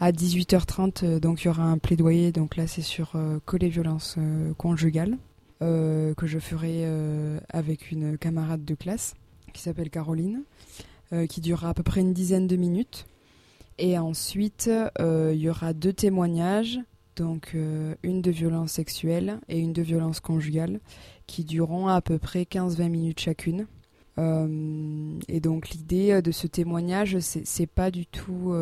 À 0.00 0.12
18h30, 0.12 1.04
euh, 1.04 1.20
donc 1.20 1.42
il 1.42 1.46
y 1.46 1.48
aura 1.50 1.64
un 1.64 1.78
plaidoyer. 1.78 2.32
Donc 2.32 2.56
là, 2.56 2.66
c'est 2.66 2.82
sur 2.82 3.12
euh, 3.14 3.38
que 3.46 3.56
les 3.56 3.68
violences 3.68 4.16
euh, 4.18 4.52
conjugales 4.54 5.16
euh, 5.62 6.12
que 6.14 6.26
je 6.26 6.40
ferai 6.40 6.82
euh, 6.84 7.38
avec 7.48 7.92
une 7.92 8.18
camarade 8.18 8.64
de 8.64 8.74
classe 8.74 9.14
qui 9.52 9.62
s'appelle 9.62 9.90
Caroline, 9.90 10.42
euh, 11.12 11.26
qui 11.26 11.40
durera 11.40 11.68
à 11.68 11.74
peu 11.74 11.84
près 11.84 12.00
une 12.00 12.12
dizaine 12.12 12.48
de 12.48 12.56
minutes. 12.56 13.06
Et 13.78 13.96
ensuite, 13.96 14.70
il 14.98 15.36
y 15.36 15.48
aura 15.48 15.72
deux 15.72 15.92
témoignages, 15.92 16.80
donc 17.16 17.56
une 18.02 18.22
de 18.22 18.30
violence 18.30 18.72
sexuelle 18.72 19.40
et 19.48 19.58
une 19.58 19.72
de 19.72 19.82
violence 19.82 20.20
conjugale, 20.20 20.78
qui 21.26 21.42
dureront 21.42 21.88
à 21.88 22.00
peu 22.00 22.18
près 22.18 22.42
15-20 22.42 22.88
minutes 22.90 23.20
chacune. 23.20 23.66
Et 24.18 25.40
donc 25.40 25.70
l'idée 25.70 26.20
de 26.20 26.30
ce 26.30 26.46
témoignage, 26.46 27.18
c'est 27.20 27.66
pas 27.66 27.90
du 27.90 28.06
tout 28.06 28.54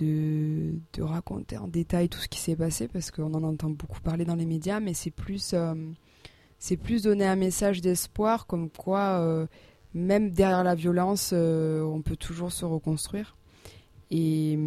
de, 0.00 0.74
de 0.92 1.02
raconter 1.02 1.56
en 1.56 1.68
détail 1.68 2.08
tout 2.08 2.18
ce 2.18 2.28
qui 2.28 2.38
s'est 2.38 2.56
passé, 2.56 2.88
parce 2.88 3.10
qu'on 3.10 3.34
en 3.34 3.42
entend 3.42 3.70
beaucoup 3.70 4.00
parler 4.00 4.24
dans 4.24 4.34
les 4.34 4.46
médias, 4.46 4.80
mais 4.80 4.94
c'est 4.94 5.10
plus, 5.10 5.52
euh, 5.54 5.74
c'est 6.58 6.76
plus 6.76 7.02
donner 7.02 7.26
un 7.26 7.36
message 7.36 7.80
d'espoir, 7.80 8.46
comme 8.46 8.70
quoi 8.70 9.20
euh, 9.20 9.46
même 9.94 10.30
derrière 10.30 10.64
la 10.64 10.74
violence, 10.74 11.30
euh, 11.32 11.82
on 11.82 12.02
peut 12.02 12.16
toujours 12.16 12.52
se 12.52 12.64
reconstruire 12.64 13.36
et, 14.10 14.58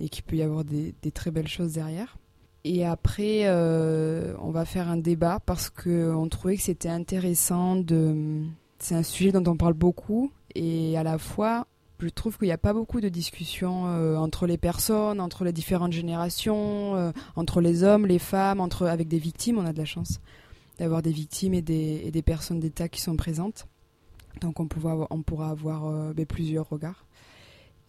et 0.00 0.08
qu'il 0.08 0.24
peut 0.24 0.36
y 0.36 0.42
avoir 0.42 0.64
des, 0.64 0.94
des 1.02 1.10
très 1.10 1.30
belles 1.30 1.48
choses 1.48 1.72
derrière. 1.72 2.16
Et 2.64 2.84
après, 2.84 3.48
on 3.48 4.50
va 4.50 4.66
faire 4.66 4.90
un 4.90 4.98
débat 4.98 5.40
parce 5.46 5.70
qu'on 5.70 6.28
trouvait 6.28 6.56
que 6.56 6.62
c'était 6.62 6.90
intéressant 6.90 7.76
de. 7.76 8.42
C'est 8.78 8.94
un 8.94 9.02
sujet 9.02 9.32
dont 9.32 9.50
on 9.50 9.56
parle 9.56 9.72
beaucoup 9.72 10.30
et 10.54 10.96
à 10.98 11.02
la 11.02 11.16
fois, 11.16 11.66
je 12.00 12.08
trouve 12.08 12.38
qu'il 12.38 12.48
n'y 12.48 12.52
a 12.52 12.58
pas 12.58 12.72
beaucoup 12.72 13.00
de 13.00 13.08
discussions 13.08 13.86
euh, 13.86 14.16
entre 14.16 14.46
les 14.46 14.58
personnes, 14.58 15.20
entre 15.20 15.44
les 15.44 15.52
différentes 15.52 15.92
générations, 15.92 16.96
euh, 16.96 17.12
entre 17.36 17.60
les 17.60 17.84
hommes, 17.84 18.06
les 18.06 18.18
femmes, 18.18 18.60
entre 18.60 18.86
avec 18.86 19.08
des 19.08 19.18
victimes. 19.18 19.58
On 19.58 19.66
a 19.66 19.72
de 19.72 19.78
la 19.78 19.84
chance 19.84 20.20
d'avoir 20.78 21.02
des 21.02 21.12
victimes 21.12 21.52
et 21.54 21.62
des, 21.62 22.22
personnes 22.22 22.58
d'État 22.58 22.88
qui 22.88 23.00
sont 23.00 23.16
présentes. 23.16 23.66
Donc 24.40 24.60
on, 24.60 24.66
pourra 24.66 25.50
avoir, 25.50 25.86
euh, 25.86 26.12
ben, 26.14 26.24
plusieurs 26.24 26.68
regards. 26.68 27.04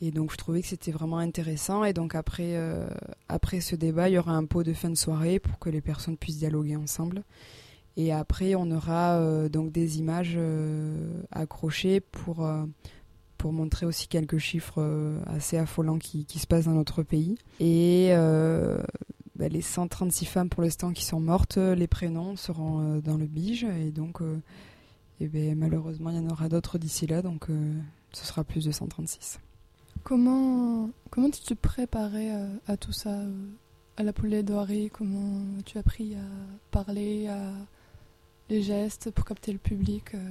Et 0.01 0.11
donc 0.11 0.31
je 0.31 0.37
trouvais 0.37 0.61
que 0.61 0.67
c'était 0.67 0.91
vraiment 0.91 1.19
intéressant. 1.19 1.85
Et 1.85 1.93
donc 1.93 2.15
après, 2.15 2.55
après 3.29 3.61
ce 3.61 3.75
débat, 3.75 4.09
il 4.09 4.13
y 4.13 4.17
aura 4.17 4.33
un 4.33 4.45
pot 4.45 4.63
de 4.63 4.73
fin 4.73 4.89
de 4.89 4.95
soirée 4.95 5.39
pour 5.39 5.59
que 5.59 5.69
les 5.69 5.79
personnes 5.79 6.17
puissent 6.17 6.39
dialoguer 6.39 6.75
ensemble. 6.75 7.23
Et 7.97 8.11
après, 8.11 8.55
on 8.55 8.71
aura 8.71 9.47
donc 9.49 9.71
des 9.71 9.99
images 9.99 10.39
accrochées 11.31 11.99
pour, 11.99 12.43
pour 13.41 13.53
montrer 13.53 13.87
aussi 13.87 14.07
quelques 14.07 14.37
chiffres 14.37 14.83
euh, 14.83 15.19
assez 15.25 15.57
affolants 15.57 15.97
qui, 15.97 16.27
se 16.29 16.45
passent 16.45 16.65
dans 16.65 16.73
notre 16.73 17.01
pays. 17.01 17.39
Et 17.59 18.09
euh, 18.11 18.77
bah, 19.35 19.47
les 19.49 19.63
136 19.63 20.25
femmes 20.25 20.47
pour 20.47 20.61
l'instant 20.61 20.91
qui 20.91 21.03
sont 21.03 21.19
mortes, 21.19 21.57
les 21.57 21.87
prénoms 21.87 22.35
seront 22.35 22.97
euh, 22.97 23.01
dans 23.01 23.17
le 23.17 23.25
bige. 23.25 23.63
Et 23.63 23.89
donc, 23.89 24.21
euh, 24.21 24.37
eh 25.19 25.27
ben, 25.27 25.57
malheureusement, 25.57 26.11
il 26.11 26.17
y 26.17 26.19
en 26.19 26.29
aura 26.29 26.49
d'autres 26.49 26.77
d'ici 26.77 27.07
là. 27.07 27.23
Donc, 27.23 27.49
euh, 27.49 27.79
ce 28.13 28.27
sera 28.27 28.43
plus 28.43 28.63
de 28.63 28.71
136. 28.71 29.39
Comment, 30.03 30.91
comment 31.09 31.31
tu 31.31 31.41
te 31.41 31.55
préparais 31.55 32.35
euh, 32.35 32.47
à 32.67 32.77
tout 32.77 32.93
ça, 32.93 33.09
euh, 33.09 33.31
à 33.97 34.03
la 34.03 34.13
plaidoirie? 34.13 34.91
Comment 34.91 35.41
tu 35.65 35.79
as 35.79 35.81
appris 35.81 36.13
à 36.13 36.23
parler, 36.69 37.27
à 37.27 37.51
les 38.51 38.61
gestes 38.61 39.09
pour 39.09 39.25
capter 39.25 39.51
le 39.51 39.57
public 39.57 40.13
euh? 40.13 40.29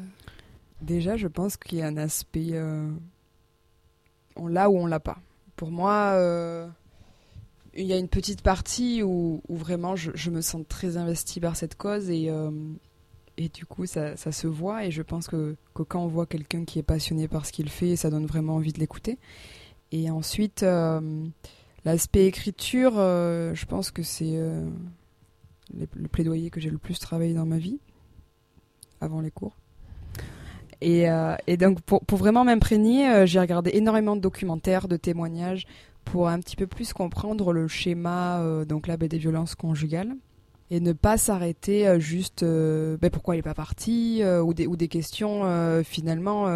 Déjà, 0.82 1.16
je 1.16 1.28
pense 1.28 1.56
qu'il 1.56 1.78
y 1.78 1.82
a 1.82 1.86
un 1.86 1.96
aspect. 1.96 2.50
euh, 2.52 2.90
on 4.36 4.46
l'a 4.46 4.70
ou 4.70 4.78
on 4.78 4.86
l'a 4.86 5.00
pas. 5.00 5.18
Pour 5.56 5.70
moi, 5.70 6.12
euh, 6.14 6.66
il 7.74 7.84
y 7.84 7.92
a 7.92 7.98
une 7.98 8.08
petite 8.08 8.42
partie 8.42 9.02
où, 9.02 9.42
vraiment 9.48 9.94
je, 9.96 10.30
me 10.30 10.40
sens 10.40 10.64
très 10.68 10.96
investie 10.96 11.40
par 11.40 11.56
cette 11.56 11.76
cause 11.76 12.08
et, 12.08 12.30
euh, 12.30 12.50
du 13.36 13.66
coup, 13.66 13.86
ça, 13.86 14.16
se 14.16 14.46
voit. 14.46 14.86
Et 14.86 14.90
je 14.90 15.02
pense 15.02 15.28
que, 15.28 15.56
que 15.74 15.82
quand 15.82 16.02
on 16.02 16.08
voit 16.08 16.26
quelqu'un 16.26 16.64
qui 16.64 16.78
est 16.78 16.84
passionné 16.84 17.28
par 17.28 17.46
ce 17.46 17.52
qu'il 17.52 17.68
fait, 17.68 17.96
ça 17.96 18.10
donne 18.10 18.26
vraiment 18.26 18.56
envie 18.56 18.72
de 18.72 18.78
l'écouter. 18.78 19.18
Et 19.92 20.10
ensuite, 20.10 20.64
l'aspect 21.84 22.26
écriture, 22.26 22.92
je 22.94 23.64
pense 23.66 23.90
que 23.90 24.02
c'est 24.02 24.38
le 25.72 26.08
plaidoyer 26.08 26.50
que 26.50 26.60
j'ai 26.60 26.70
le 26.70 26.78
plus 26.78 26.98
travaillé 26.98 27.34
dans 27.34 27.46
ma 27.46 27.58
vie, 27.58 27.80
avant 29.00 29.20
les 29.20 29.30
cours. 29.30 29.59
Et, 30.80 31.10
euh, 31.10 31.36
et 31.46 31.56
donc, 31.56 31.80
pour, 31.82 32.18
vraiment 32.18 32.44
m'imprégner, 32.44 33.08
euh, 33.08 33.26
j'ai 33.26 33.38
regardé 33.38 33.70
énormément 33.74 34.16
de 34.16 34.20
documentaires, 34.20 34.88
de 34.88 34.96
témoignages, 34.96 35.66
pour 36.04 36.28
un 36.28 36.40
petit 36.40 36.56
peu 36.56 36.66
plus 36.66 36.92
comprendre 36.92 37.52
le 37.52 37.68
schéma 37.68 38.40
euh, 38.40 38.64
donc 38.64 38.86
là, 38.86 38.96
ben, 38.96 39.08
des 39.08 39.18
violences 39.18 39.54
conjugales. 39.54 40.14
Et 40.70 40.80
ne 40.80 40.92
pas 40.92 41.18
s'arrêter 41.18 41.98
juste 41.98 42.44
ben, 42.44 43.10
pourquoi 43.10 43.34
il 43.34 43.38
n'est 43.38 43.42
pas 43.42 43.54
parti, 43.54 44.22
ou, 44.24 44.54
des, 44.54 44.86
questions 44.86 45.42
finalement 45.82 46.46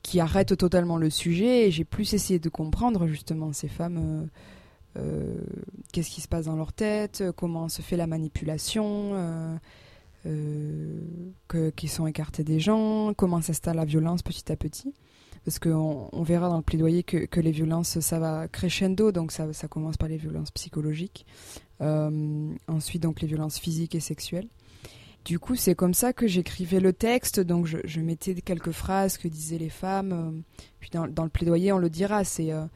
qui 0.00 0.20
arrêtent 0.20 0.56
totalement 0.56 0.96
le 0.96 1.10
sujet. 1.10 1.68
Et 1.68 1.70
j'ai 1.70 1.84
plus 1.84 2.14
essayé 2.14 2.38
de 2.38 2.48
comprendre 2.48 3.06
justement 3.06 3.52
ces 3.52 3.68
femmes. 3.68 4.26
qu'est-ce 5.92 6.08
qui 6.08 6.22
se 6.22 6.28
passe 6.28 6.46
dans 6.46 6.56
leur 6.56 6.72
tête, 6.72 7.22
comment 7.36 7.68
se 7.68 7.82
fait 7.82 7.98
la 7.98 8.06
manipulation, 8.06 9.58
que, 10.24 11.70
qu'ils 11.70 11.90
sont 11.90 12.06
écartés 12.06 12.44
des 12.44 12.60
gens, 12.60 13.12
comment 13.14 13.42
s'installe 13.42 13.76
la 13.76 13.84
violence 13.84 14.22
petit 14.22 14.50
à 14.50 14.56
petit. 14.56 14.94
Parce 15.44 15.58
qu'on 15.58 16.08
on 16.10 16.22
verra 16.22 16.48
dans 16.48 16.56
le 16.56 16.62
plaidoyer 16.62 17.02
que, 17.02 17.40
les 17.40 17.50
violences, 17.50 18.00
ça 18.00 18.18
va 18.18 18.48
crescendo, 18.48 19.12
donc 19.12 19.30
ça, 19.32 19.46
commence 19.68 19.96
par 19.96 20.08
les 20.08 20.16
violences 20.16 20.50
psychologiques, 20.50 21.26
ensuite 21.80 23.02
donc 23.02 23.20
les 23.20 23.28
violences 23.28 23.58
physiques 23.58 23.94
et 23.94 24.00
sexuelles. 24.00 24.48
Du 25.24 25.38
coup, 25.38 25.56
c'est 25.56 25.74
comme 25.74 25.94
ça 25.94 26.12
que 26.12 26.26
j'écrivais 26.26 26.80
le 26.80 26.92
texte. 26.92 27.40
Donc, 27.40 27.66
je, 27.66 28.00
mettais 28.00 28.34
quelques 28.34 28.72
phrases 28.72 29.16
que 29.16 29.26
disaient 29.26 29.58
les 29.58 29.70
femmes. 29.70 30.12
Euh, 30.12 30.58
puis, 30.80 30.90
dans, 30.90 31.06
le 31.06 31.30
plaidoyer, 31.30 31.72
on 31.72 31.78
le 31.78 31.88
dira 31.88 32.24
c'est 32.24 32.52
euh, 32.52 32.66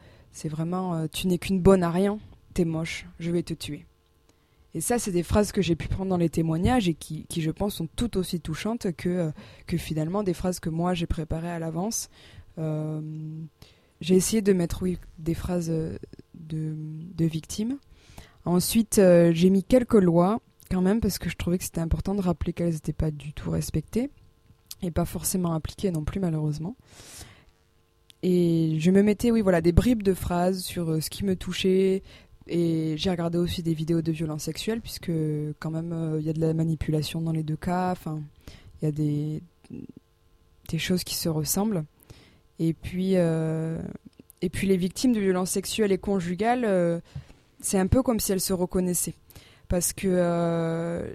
vraiment 0.45 0.95
euh, 0.95 1.07
Tu 1.11 1.27
n'es 1.27 1.37
qu'une 1.37 1.61
bonne 1.61 1.83
à 1.83 1.91
rien, 1.91 2.17
t'es 2.55 2.65
moche, 2.65 3.05
je 3.19 3.29
vais 3.29 3.43
te 3.43 3.53
tuer. 3.53 3.85
Et 4.75 4.81
ça, 4.81 4.99
c'est 4.99 5.11
des 5.11 5.23
phrases 5.23 5.51
que 5.51 5.61
j'ai 5.61 5.75
pu 5.75 5.87
prendre 5.87 6.09
dans 6.09 6.17
les 6.17 6.29
témoignages 6.29 6.87
et 6.87 6.93
qui, 6.93 7.25
je 7.35 7.51
pense, 7.51 7.75
sont 7.75 7.87
tout 7.95 8.17
aussi 8.17 8.39
touchantes 8.39 8.91
que, 8.93 9.31
que 9.65 9.77
finalement 9.77 10.21
des 10.23 10.33
phrases 10.33 10.59
que 10.59 10.69
moi 10.69 10.93
j'ai 10.93 11.07
préparées 11.07 11.49
à 11.49 11.57
l'avance. 11.59 12.09
j'ai 12.57 14.15
essayé 14.15 14.41
de 14.41 14.53
mettre, 14.53 14.83
oui, 14.83 14.99
des 15.17 15.33
phrases 15.33 15.69
de, 15.69 15.99
de 16.35 17.25
victimes. 17.25 17.77
Ensuite, 18.45 19.01
j'ai 19.31 19.49
mis 19.49 19.63
quelques 19.63 19.93
lois 19.93 20.39
quand 20.69 20.81
même 20.81 21.01
parce 21.01 21.17
que 21.17 21.29
je 21.29 21.35
trouvais 21.35 21.57
que 21.57 21.63
c'était 21.63 21.81
important 21.81 22.15
de 22.15 22.21
rappeler 22.21 22.53
qu'elles 22.53 22.73
n'étaient 22.73 22.93
pas 22.93 23.11
du 23.11 23.33
tout 23.33 23.49
respectées 23.49 24.09
et 24.81 24.91
pas 24.91 25.05
forcément 25.05 25.53
appliquées 25.53 25.91
non 25.91 26.03
plus 26.03 26.19
malheureusement. 26.19 26.75
Et 28.21 28.75
je 28.79 28.91
me 28.91 29.01
mettais, 29.01 29.31
oui, 29.31 29.41
voilà, 29.41 29.61
des 29.61 29.71
bribes 29.71 30.03
de 30.03 30.13
phrases 30.13 30.61
sur 30.61 30.89
euh, 30.89 30.99
ce 30.99 31.09
qui 31.09 31.23
me 31.23 31.37
touchait. 31.37 32.03
Et 32.49 32.95
j'ai 32.97 33.09
regardé 33.09 33.37
aussi 33.37 33.63
des 33.63 33.73
vidéos 33.73 34.01
de 34.01 34.11
violences 34.11 34.43
sexuelles, 34.43 34.81
puisque 34.81 35.11
quand 35.59 35.71
même, 35.71 35.93
euh, 35.93 36.19
il 36.19 36.25
y 36.25 36.29
a 36.29 36.33
de 36.33 36.41
la 36.41 36.53
manipulation 36.53 37.21
dans 37.21 37.31
les 37.31 37.43
deux 37.43 37.55
cas. 37.55 37.91
Enfin, 37.91 38.21
il 38.81 38.85
y 38.85 38.87
a 38.87 38.91
des, 38.91 39.41
des 40.69 40.77
choses 40.77 41.03
qui 41.03 41.15
se 41.15 41.29
ressemblent. 41.29 41.85
Et 42.57 42.73
puis, 42.73 43.13
euh, 43.15 43.79
et 44.41 44.49
puis 44.49 44.67
les 44.67 44.77
victimes 44.77 45.13
de 45.13 45.19
violences 45.19 45.51
sexuelles 45.51 45.91
et 45.91 45.97
conjugales, 45.97 47.01
c'est 47.61 47.77
un 47.77 47.87
peu 47.87 48.01
comme 48.03 48.19
si 48.19 48.31
elles 48.31 48.41
se 48.41 48.53
reconnaissaient 48.53 49.15
parce 49.69 49.93
que 49.93 50.07
euh, 50.09 51.07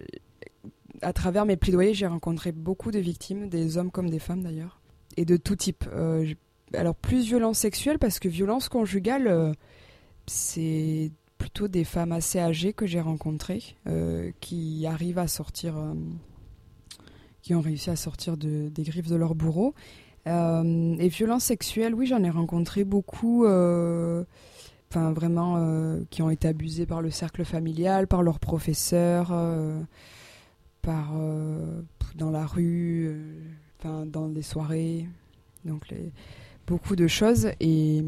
à 1.03 1.13
travers 1.13 1.45
mes 1.45 1.57
plaidoyers, 1.57 1.93
j'ai 1.93 2.07
rencontré 2.07 2.53
beaucoup 2.53 2.91
de 2.91 3.01
victimes, 3.01 3.51
des 3.51 3.77
hommes 3.77 3.91
comme 3.91 4.09
des 4.09 4.21
femmes 4.21 4.43
d'ailleurs, 4.43 4.81
et 5.19 5.27
de 5.27 5.37
tout 5.37 5.57
type. 5.57 5.85
Euh, 5.93 6.33
alors 6.73 6.95
plus 6.95 7.27
violence 7.27 7.59
sexuelle 7.59 7.99
parce 7.99 8.19
que 8.19 8.29
violence 8.29 8.69
conjugale, 8.69 9.27
euh, 9.27 9.53
c'est 10.27 11.13
plutôt 11.45 11.69
des 11.69 11.85
femmes 11.85 12.13
assez 12.13 12.39
âgées 12.39 12.73
que 12.73 12.87
j'ai 12.87 13.01
rencontrées 13.01 13.77
qui 14.41 14.87
arrivent 14.87 15.19
à 15.19 15.29
sortir, 15.29 15.75
qui 17.43 17.55
ont 17.55 17.61
réussi 17.61 17.91
à 17.91 17.97
sortir 17.97 18.37
de, 18.37 18.71
des 18.71 18.83
griffes 18.83 19.09
de 19.09 19.17
leur 19.17 19.35
bourreau. 19.35 19.75
et 20.27 21.09
violence 21.09 21.45
sexuelle, 21.45 21.95
oui, 21.95 22.07
j'en 22.07 22.23
ai 22.25 22.31
rencontré 22.31 22.85
beaucoup 22.85 23.45
enfin 24.95 25.13
vraiment 25.13 25.57
euh, 25.57 26.01
qui 26.11 26.23
ont 26.23 26.31
été 26.31 26.49
abusés 26.49 26.87
par 26.87 27.03
le 27.03 27.11
cercle 27.11 27.45
familial, 27.45 28.07
par 28.07 28.23
leurs 28.23 28.39
professeurs, 28.39 29.31
euh, 29.33 29.81
par 30.83 31.13
euh, 31.17 31.83
dans 32.15 32.31
la 32.31 32.47
rue, 32.47 33.13
enfin 33.79 34.07
dans 34.07 34.29
des 34.29 34.43
soirées, 34.43 35.09
donc 35.65 35.89
les, 35.89 36.13
beaucoup 36.67 36.95
de 36.95 37.09
choses 37.09 37.51
et 37.59 38.05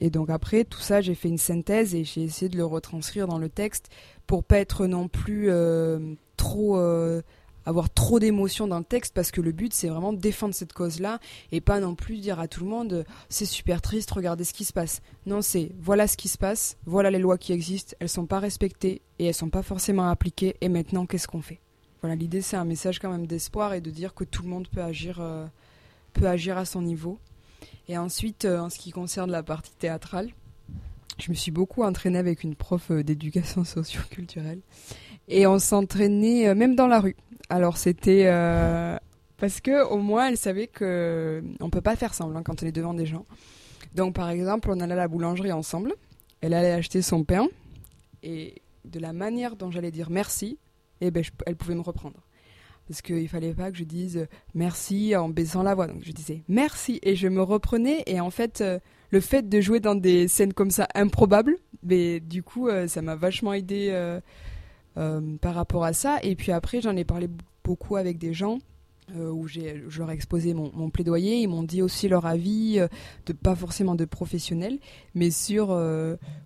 et 0.00 0.10
donc 0.10 0.30
après 0.30 0.64
tout 0.64 0.80
ça, 0.80 1.00
j'ai 1.00 1.14
fait 1.14 1.28
une 1.28 1.38
synthèse 1.38 1.94
et 1.94 2.04
j'ai 2.04 2.22
essayé 2.22 2.48
de 2.48 2.56
le 2.56 2.64
retranscrire 2.64 3.26
dans 3.26 3.38
le 3.38 3.48
texte 3.48 3.88
pour 4.26 4.44
pas 4.44 4.58
être 4.58 4.86
non 4.86 5.08
plus 5.08 5.50
trop 6.36 6.76
avoir 7.66 7.90
trop 7.90 8.20
d'émotions 8.20 8.68
dans 8.68 8.78
le 8.78 8.84
texte 8.84 9.12
parce 9.12 9.32
que 9.32 9.40
le 9.40 9.52
but 9.52 9.74
c'est 9.74 9.88
vraiment 9.88 10.12
de 10.12 10.18
défendre 10.18 10.54
cette 10.54 10.72
cause-là 10.72 11.18
et 11.50 11.60
pas 11.60 11.80
non 11.80 11.94
plus 11.94 12.18
dire 12.18 12.38
à 12.38 12.48
tout 12.48 12.64
le 12.64 12.70
monde 12.70 13.04
c'est 13.28 13.44
super 13.44 13.82
triste, 13.82 14.10
regardez 14.12 14.44
ce 14.44 14.54
qui 14.54 14.64
se 14.64 14.72
passe. 14.72 15.02
Non, 15.26 15.42
c'est 15.42 15.72
voilà 15.80 16.06
ce 16.06 16.16
qui 16.16 16.28
se 16.28 16.38
passe, 16.38 16.78
voilà 16.86 17.10
les 17.10 17.18
lois 17.18 17.36
qui 17.36 17.52
existent, 17.52 17.96
elles 17.98 18.08
sont 18.08 18.26
pas 18.26 18.38
respectées 18.38 19.02
et 19.18 19.26
elles 19.26 19.34
sont 19.34 19.50
pas 19.50 19.62
forcément 19.62 20.08
appliquées 20.08 20.56
et 20.60 20.68
maintenant 20.68 21.06
qu'est-ce 21.06 21.28
qu'on 21.28 21.42
fait? 21.42 21.60
Voilà, 22.00 22.14
l'idée 22.14 22.40
c'est 22.40 22.56
un 22.56 22.64
message 22.64 23.00
quand 23.00 23.10
même 23.10 23.26
d'espoir 23.26 23.74
et 23.74 23.80
de 23.80 23.90
dire 23.90 24.14
que 24.14 24.24
tout 24.24 24.42
le 24.44 24.48
monde 24.48 24.68
peut 24.68 24.82
agir 24.82 25.18
euh, 25.20 25.44
peut 26.12 26.28
agir 26.28 26.56
à 26.56 26.64
son 26.64 26.82
niveau. 26.82 27.18
Et 27.88 27.98
ensuite 27.98 28.44
euh, 28.44 28.58
en 28.58 28.70
ce 28.70 28.78
qui 28.78 28.90
concerne 28.90 29.30
la 29.30 29.42
partie 29.42 29.74
théâtrale, 29.74 30.30
je 31.18 31.30
me 31.30 31.34
suis 31.34 31.50
beaucoup 31.50 31.82
entraînée 31.82 32.18
avec 32.18 32.42
une 32.42 32.54
prof 32.54 32.90
euh, 32.90 33.02
d'éducation 33.02 33.64
socio-culturelle 33.64 34.60
et 35.28 35.46
on 35.46 35.58
s'entraînait 35.58 36.54
même 36.54 36.74
dans 36.74 36.86
la 36.86 37.00
rue. 37.00 37.16
Alors 37.48 37.76
c'était 37.76 38.24
euh, 38.26 38.96
parce 39.36 39.60
que 39.60 39.84
au 39.86 39.98
moins 39.98 40.28
elle 40.28 40.36
savait 40.36 40.66
que 40.66 41.42
on 41.60 41.70
peut 41.70 41.80
pas 41.80 41.96
faire 41.96 42.14
semblant 42.14 42.42
quand 42.42 42.62
on 42.62 42.66
est 42.66 42.72
devant 42.72 42.94
des 42.94 43.06
gens. 43.06 43.24
Donc 43.94 44.14
par 44.14 44.28
exemple, 44.28 44.70
on 44.70 44.80
allait 44.80 44.92
à 44.92 44.96
la 44.96 45.08
boulangerie 45.08 45.52
ensemble. 45.52 45.94
Elle 46.40 46.54
allait 46.54 46.72
acheter 46.72 47.02
son 47.02 47.24
pain 47.24 47.48
et 48.22 48.62
de 48.84 49.00
la 49.00 49.12
manière 49.12 49.56
dont 49.56 49.70
j'allais 49.70 49.90
dire 49.90 50.10
merci, 50.10 50.58
eh 51.00 51.10
ben, 51.10 51.24
elle 51.46 51.56
pouvait 51.56 51.74
me 51.74 51.80
reprendre. 51.80 52.25
Parce 52.88 53.02
qu'il 53.02 53.28
fallait 53.28 53.54
pas 53.54 53.70
que 53.70 53.78
je 53.78 53.84
dise 53.84 54.28
merci 54.54 55.16
en 55.16 55.28
baissant 55.28 55.62
la 55.62 55.74
voix. 55.74 55.86
Donc 55.86 56.02
je 56.02 56.12
disais 56.12 56.42
merci 56.48 57.00
et 57.02 57.16
je 57.16 57.28
me 57.28 57.42
reprenais. 57.42 58.02
Et 58.06 58.20
en 58.20 58.30
fait, 58.30 58.60
euh, 58.60 58.78
le 59.10 59.20
fait 59.20 59.48
de 59.48 59.60
jouer 59.60 59.80
dans 59.80 59.94
des 59.94 60.28
scènes 60.28 60.52
comme 60.52 60.70
ça 60.70 60.86
improbables, 60.94 61.56
mais 61.82 62.20
du 62.20 62.42
coup, 62.42 62.68
euh, 62.68 62.86
ça 62.86 63.02
m'a 63.02 63.16
vachement 63.16 63.52
aidé 63.52 63.88
euh, 63.90 64.20
par 65.40 65.54
rapport 65.54 65.84
à 65.84 65.92
ça. 65.92 66.18
Et 66.22 66.36
puis 66.36 66.52
après, 66.52 66.80
j'en 66.80 66.96
ai 66.96 67.04
parlé 67.04 67.28
beaucoup 67.64 67.96
avec 67.96 68.18
des 68.18 68.32
gens. 68.32 68.58
Euh, 69.14 69.30
où 69.30 69.46
j'ai, 69.46 69.84
je 69.88 70.00
leur 70.00 70.10
ai 70.10 70.14
exposé 70.14 70.52
mon, 70.52 70.90
plaidoyer, 70.90 71.40
ils 71.40 71.46
m'ont 71.46 71.62
dit 71.62 71.80
aussi 71.80 72.08
leur 72.08 72.26
avis, 72.26 72.80
euh, 72.80 72.88
de, 73.26 73.32
pas 73.32 73.54
forcément 73.54 73.94
de 73.94 74.04
professionnels, 74.04 74.80
mais 75.14 75.30
sur 75.30 75.68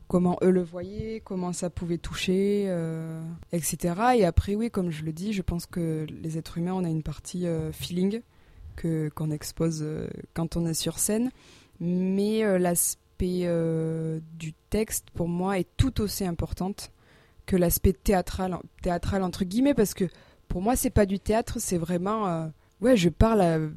comment 0.09 0.37
eux 0.43 0.51
le 0.51 0.63
voyaient, 0.63 1.23
comment 1.25 1.55
ça 1.55 1.71
pouvait 1.71 1.97
toucher, 1.97 2.65
etc. 3.53 3.95
Et 4.17 4.25
après, 4.27 4.57
oui, 4.57 4.71
comme 4.71 4.91
je 4.91 5.05
le 5.05 5.13
dis, 5.13 5.33
je 5.33 5.41
pense 5.41 5.65
que 5.65 6.07
les 6.23 6.37
êtres 6.37 6.59
humains, 6.59 6.75
on 6.75 6.85
a 6.85 6.89
une 6.91 7.03
partie 7.03 7.47
feeling 7.73 8.21
que, 8.77 9.09
qu'on 9.15 9.31
expose 9.31 9.85
quand 10.35 10.57
on 10.57 10.67
est 10.67 10.75
sur 10.75 10.99
scène, 10.99 11.31
mais 11.81 12.59
l'aspect 12.59 13.49
du 14.39 14.53
texte, 14.69 15.07
pour 15.15 15.29
moi, 15.29 15.59
est 15.59 15.69
tout 15.79 16.01
aussi 16.03 16.25
importante 16.27 16.93
que 17.47 17.57
l'aspect 17.57 17.93
théâtral, 17.93 18.59
théâtral 18.83 19.23
entre 19.23 19.45
guillemets, 19.45 19.75
parce 19.75 19.95
que 19.95 20.05
pour 20.51 20.61
moi, 20.61 20.77
c'est 20.77 20.91
pas 20.91 21.07
du 21.07 21.19
théâtre, 21.19 21.59
c'est 21.59 21.79
vraiment. 21.79 22.27
Euh, 22.27 22.47
ouais, 22.83 22.97
je 22.97 23.09
parle. 23.09 23.73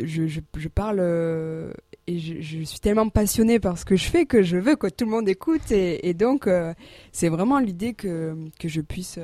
Je, 0.00 0.26
je, 0.28 0.68
parle 0.68 0.98
euh, 1.00 1.72
et 2.06 2.20
je, 2.20 2.62
suis 2.62 2.78
tellement 2.78 3.08
passionnée 3.08 3.58
par 3.58 3.76
ce 3.76 3.84
que 3.84 3.96
je 3.96 4.04
fais 4.04 4.24
que 4.24 4.40
je 4.40 4.56
veux 4.56 4.76
que 4.76 4.86
tout 4.86 5.04
le 5.04 5.10
monde 5.10 5.28
écoute 5.28 5.72
et, 5.72 6.14
donc 6.14 6.46
euh, 6.46 6.72
c'est 7.10 7.28
vraiment 7.28 7.58
l'idée 7.58 7.94
que, 7.94 8.36
que 8.60 8.68
je 8.68 8.82
puisse 8.82 9.18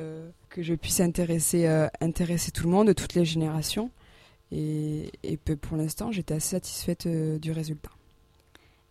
que 0.49 0.61
je 0.61 0.73
puisse 0.73 0.99
intéresser 0.99 1.67
intéresser 2.01 2.51
tout 2.51 2.65
le 2.65 2.71
monde, 2.71 2.93
toutes 2.95 3.13
les 3.13 3.23
générations 3.23 3.91
et, 4.51 5.09
et 5.23 5.37
pour 5.37 5.77
l'instant 5.77 6.11
j'étais 6.11 6.33
assez 6.33 6.49
satisfaite 6.49 7.07
du 7.07 7.53
résultat. 7.53 7.91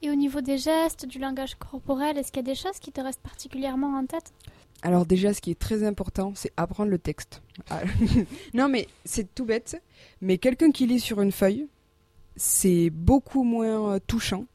Et 0.01 0.11
au 0.11 0.15
niveau 0.15 0.41
des 0.41 0.57
gestes, 0.57 1.05
du 1.05 1.19
langage 1.19 1.57
corporel, 1.57 2.17
est-ce 2.17 2.33
qu'il 2.33 2.47
y 2.47 2.51
a 2.51 2.55
des 2.55 2.59
choses 2.59 2.79
qui 2.81 2.91
te 2.91 3.03
restent 3.03 3.23
particulièrement 3.23 3.99
en 3.99 4.07
tête? 4.07 4.33
Alors 4.87 5.05
déjà, 5.05 5.35
ce 5.35 5.41
qui 5.41 5.51
est 5.51 5.59
très 5.59 5.83
important, 5.83 6.33
c'est 6.37 6.53
apprendre 6.57 6.93
le 6.93 6.99
texte. 6.99 7.43
Ah, 7.71 7.83
non, 8.55 8.69
mais 8.69 8.87
c'est 9.05 9.35
tout 9.35 9.45
bête. 9.45 9.83
Mais 10.21 10.39
quelqu'un 10.39 10.71
qui 10.71 10.87
lit 10.87 11.01
sur 11.01 11.21
une 11.21 11.33
feuille, 11.33 11.67
c'est 12.37 12.91
beaucoup 12.91 13.43
moins 13.43 13.95
euh, 13.95 13.99
touchant 14.07 14.47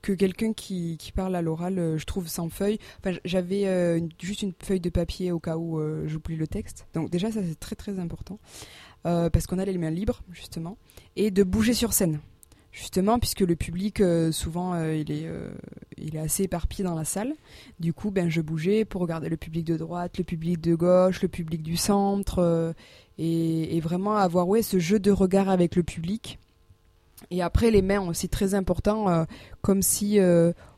que 0.00 0.14
quelqu'un 0.14 0.54
qui, 0.54 0.96
parle 1.14 1.36
à 1.36 1.42
l'oral, 1.42 1.78
euh, 1.78 1.98
je 1.98 2.06
trouve, 2.06 2.28
sans 2.28 2.48
feuille. 2.48 2.78
Enfin, 3.00 3.18
j'avais 3.26 3.66
euh, 3.66 4.00
juste 4.18 4.40
une 4.40 4.54
feuille 4.58 4.80
de 4.80 4.88
papier 4.88 5.32
au 5.32 5.38
cas 5.38 5.58
où 5.58 5.78
j'oublie 6.06 6.36
le 6.36 6.46
texte. 6.46 6.86
Donc 6.94 7.10
déjà, 7.10 7.30
ça 7.30 7.40
c'est 7.46 7.60
très 7.60 7.76
très 7.76 7.98
important. 7.98 8.38
parce 9.02 9.46
qu'on 9.46 9.58
a 9.58 9.66
les 9.66 9.76
mains 9.76 9.90
libres, 9.90 10.22
justement. 10.32 10.78
Et 11.16 11.30
de 11.30 11.42
bouger 11.42 11.74
sur 11.74 11.92
scène 11.92 12.20
justement 12.70 13.18
puisque 13.18 13.40
le 13.40 13.56
public 13.56 14.02
souvent 14.30 14.78
il 14.84 15.10
est 15.10 15.26
il 16.00 16.16
est 16.16 16.20
assez 16.20 16.44
éparpillé 16.44 16.84
dans 16.84 16.94
la 16.94 17.04
salle. 17.04 17.34
Du 17.80 17.92
coup 17.92 18.10
ben 18.10 18.28
je 18.28 18.40
bougeais 18.40 18.84
pour 18.84 19.00
regarder 19.00 19.28
le 19.28 19.36
public 19.36 19.64
de 19.64 19.76
droite 19.76 20.18
le 20.18 20.24
public 20.24 20.60
de 20.60 20.74
gauche 20.74 21.22
le 21.22 21.28
public 21.28 21.62
du 21.62 21.76
centre 21.76 22.74
et, 23.18 23.80
vraiment 23.80 24.16
avoir 24.16 24.48
ouais 24.48 24.62
ce 24.62 24.78
jeu 24.78 24.98
de 24.98 25.10
regard 25.10 25.48
avec 25.48 25.76
le 25.76 25.82
public. 25.82 26.38
Et 27.30 27.42
après 27.42 27.70
les 27.70 27.82
mains 27.82 28.06
aussi 28.06 28.28
très 28.28 28.54
important 28.54 29.26
comme 29.60 29.82
si 29.82 30.18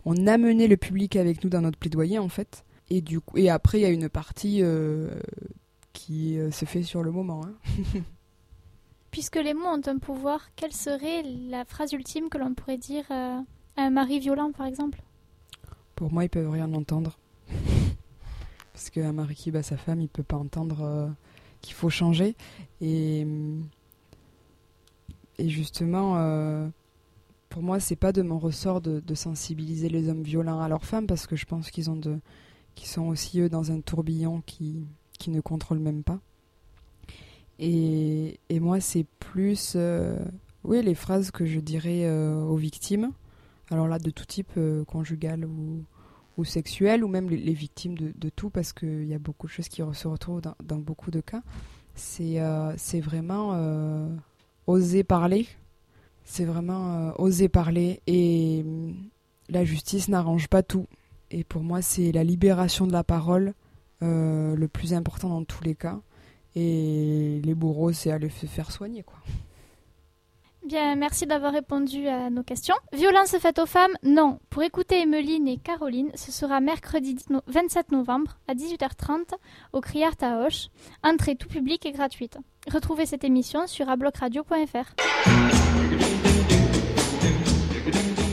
on 0.04 0.26
amenait 0.26 0.68
le 0.68 0.76
public 0.76 1.16
avec 1.16 1.44
nous 1.44 1.50
dans 1.50 1.61
notre 1.61 1.78
plaidoyer 1.78 2.18
en 2.18 2.28
fait. 2.28 2.64
Et 2.88 3.00
du 3.00 3.20
coup 3.20 3.37
et 3.37 3.50
après 3.50 3.78
il 3.78 3.83
y 3.83 3.87
a 3.87 3.90
une 3.90 4.09
partie 4.09 4.62
qui 5.92 6.38
se 6.50 6.64
fait 6.64 6.83
sur 6.83 7.02
le 7.02 7.11
moment 7.11 7.44
hein. 7.44 7.54
Puisque 9.11 9.37
les 9.37 9.54
mots 9.54 9.66
ont 9.66 9.80
un 9.87 9.98
pouvoir, 9.98 10.50
quelle 10.54 10.72
serait 10.72 11.22
la 11.22 11.64
phrase 11.64 11.92
ultime 11.92 12.28
que 12.28 12.38
l'on 12.38 12.54
pourrait 12.54 12.78
dire 12.78 13.04
à 13.11 13.42
un 13.76 13.90
mari 13.90 14.20
violent, 14.20 14.52
par 14.52 14.66
exemple? 14.66 15.02
Pour 16.01 16.11
moi, 16.11 16.25
ils 16.25 16.31
peuvent 16.31 16.49
rien 16.49 16.73
entendre. 16.73 17.19
Parce 18.73 18.89
qu'un 18.89 19.13
mari 19.13 19.35
qui 19.35 19.51
bat 19.51 19.63
sa 19.63 19.77
femme, 19.77 20.01
il 20.01 20.09
peut 20.09 20.23
pas 20.23 20.39
entendre 20.39 20.81
euh, 20.81 21.07
qu'il 21.61 21.75
faut 21.75 21.91
changer. 21.91 22.37
Et, 22.81 23.27
justement, 25.39 26.17
euh, 26.17 26.67
pour 27.51 27.63
moi, 27.63 27.81
c'est 27.81 27.97
pas 27.97 28.13
de 28.13 28.23
mon 28.23 28.39
ressort 28.39 28.81
de, 28.81 29.15
sensibiliser 29.15 29.91
les 29.91 30.09
hommes 30.09 30.23
violents 30.23 30.63
à 30.63 30.71
leurs 30.71 30.87
femmes, 30.87 31.07
parce 31.07 31.27
que 31.27 31.37
je 31.37 31.45
pense 31.45 31.71
qu'ils 31.71 31.91
ont 31.91 32.01
sont 32.83 33.09
aussi 33.09 33.41
eux 33.41 33.51
dans 33.51 33.71
un 33.71 33.83
tourbillon 33.83 34.43
qui, 34.47 34.87
ne 35.29 35.43
contrôle 35.43 35.81
même 35.81 36.03
pas. 36.03 36.21
Et, 37.59 38.39
moi, 38.53 38.81
c'est 38.81 39.05
plus, 39.19 39.75
euh, 39.77 40.19
oui, 40.65 40.83
les 40.83 40.95
phrases 40.95 41.31
que 41.31 41.45
je 41.45 41.61
dirais 41.61 42.11
aux 42.11 42.57
victimes. 42.57 43.13
Alors 43.70 43.87
là, 43.87 43.98
de 43.98 44.11
tout 44.11 44.24
type, 44.24 44.52
euh, 44.56 44.85
conjugal 44.85 45.44
ou, 45.44 45.85
sexuel, 46.42 47.04
ou 47.04 47.09
même 47.09 47.28
les, 47.28 47.52
victimes 47.52 47.98
de, 47.98 48.14
de, 48.16 48.30
tout, 48.30 48.48
parce 48.48 48.72
qu'il 48.72 49.04
y 49.04 49.12
a 49.12 49.18
beaucoup 49.18 49.46
de 49.46 49.52
choses 49.52 49.68
qui 49.68 49.83
se 49.92 50.09
retrouvent 50.09 50.40
dans, 50.40 50.78
beaucoup 50.78 51.11
de 51.11 51.20
cas. 51.20 51.42
C'est 51.94 52.40
euh, 52.40 52.72
vraiment 52.94 53.50
euh, 53.52 54.09
oser 54.66 55.04
parler. 55.04 55.46
C'est 56.24 56.46
vraiment 56.46 57.12
oser 57.20 57.50
parler. 57.50 58.00
Et 58.06 58.62
hum, 58.64 58.94
la 59.50 59.66
justice 59.66 60.09
n'arrange 60.09 60.48
pas 60.48 60.62
tout. 60.62 60.87
Et 61.30 61.44
pour 61.44 61.62
moi, 61.62 61.83
c'est 61.83 62.11
la 62.11 62.24
libération 62.24 62.87
de 62.87 62.92
la 62.92 63.04
parole 63.04 63.52
le 64.00 64.66
plus 64.66 64.94
important 64.94 65.28
dans 65.28 65.44
tous 65.44 65.62
les 65.62 65.74
cas. 65.74 66.00
Et 66.56 67.42
les 67.44 67.54
bourreaux, 67.54 67.92
c'est 67.92 68.11
aller 68.11 68.30
se 68.30 68.46
faire 68.46 68.72
soigner, 68.72 69.02
quoi. 69.02 69.18
Bien, 70.64 70.94
merci 70.94 71.27
d'avoir 71.27 71.53
répondu 71.53 72.07
à 72.07 72.29
nos 72.29 72.42
questions. 72.42 72.75
Violence 72.92 73.37
faite 73.38 73.59
aux 73.59 73.66
femmes, 73.66 73.94
non. 74.03 74.38
Pour 74.51 74.62
écouter 74.62 75.01
Emeline 75.01 75.49
et 75.49 75.57
Caroline, 75.57 76.11
ce 76.14 76.31
sera 76.33 76.61
mercredi 76.61 77.16
27 77.46 77.92
novembre 77.92 78.37
à 78.46 78.55
18h30 78.55 79.33
au 79.73 79.81
Criart 79.81 80.16
à 80.20 80.44
Auch. 80.44 80.68
Entrée 81.03 81.37
tout 81.37 81.49
public 81.49 81.87
et 81.87 81.92
gratuite. 81.92 82.37
Retrouvez 82.70 83.07
cette 83.07 83.25
émission 83.25 83.66
sur 83.66 83.88
ablocradio.fr. 83.88 84.94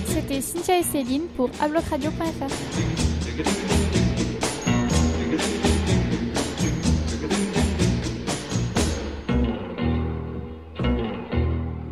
C'était 0.05 0.41
Cynthia 0.41 0.79
et 0.79 0.83
Céline 0.83 1.27
pour 1.37 1.49
ablocradio.fr. 1.61 2.51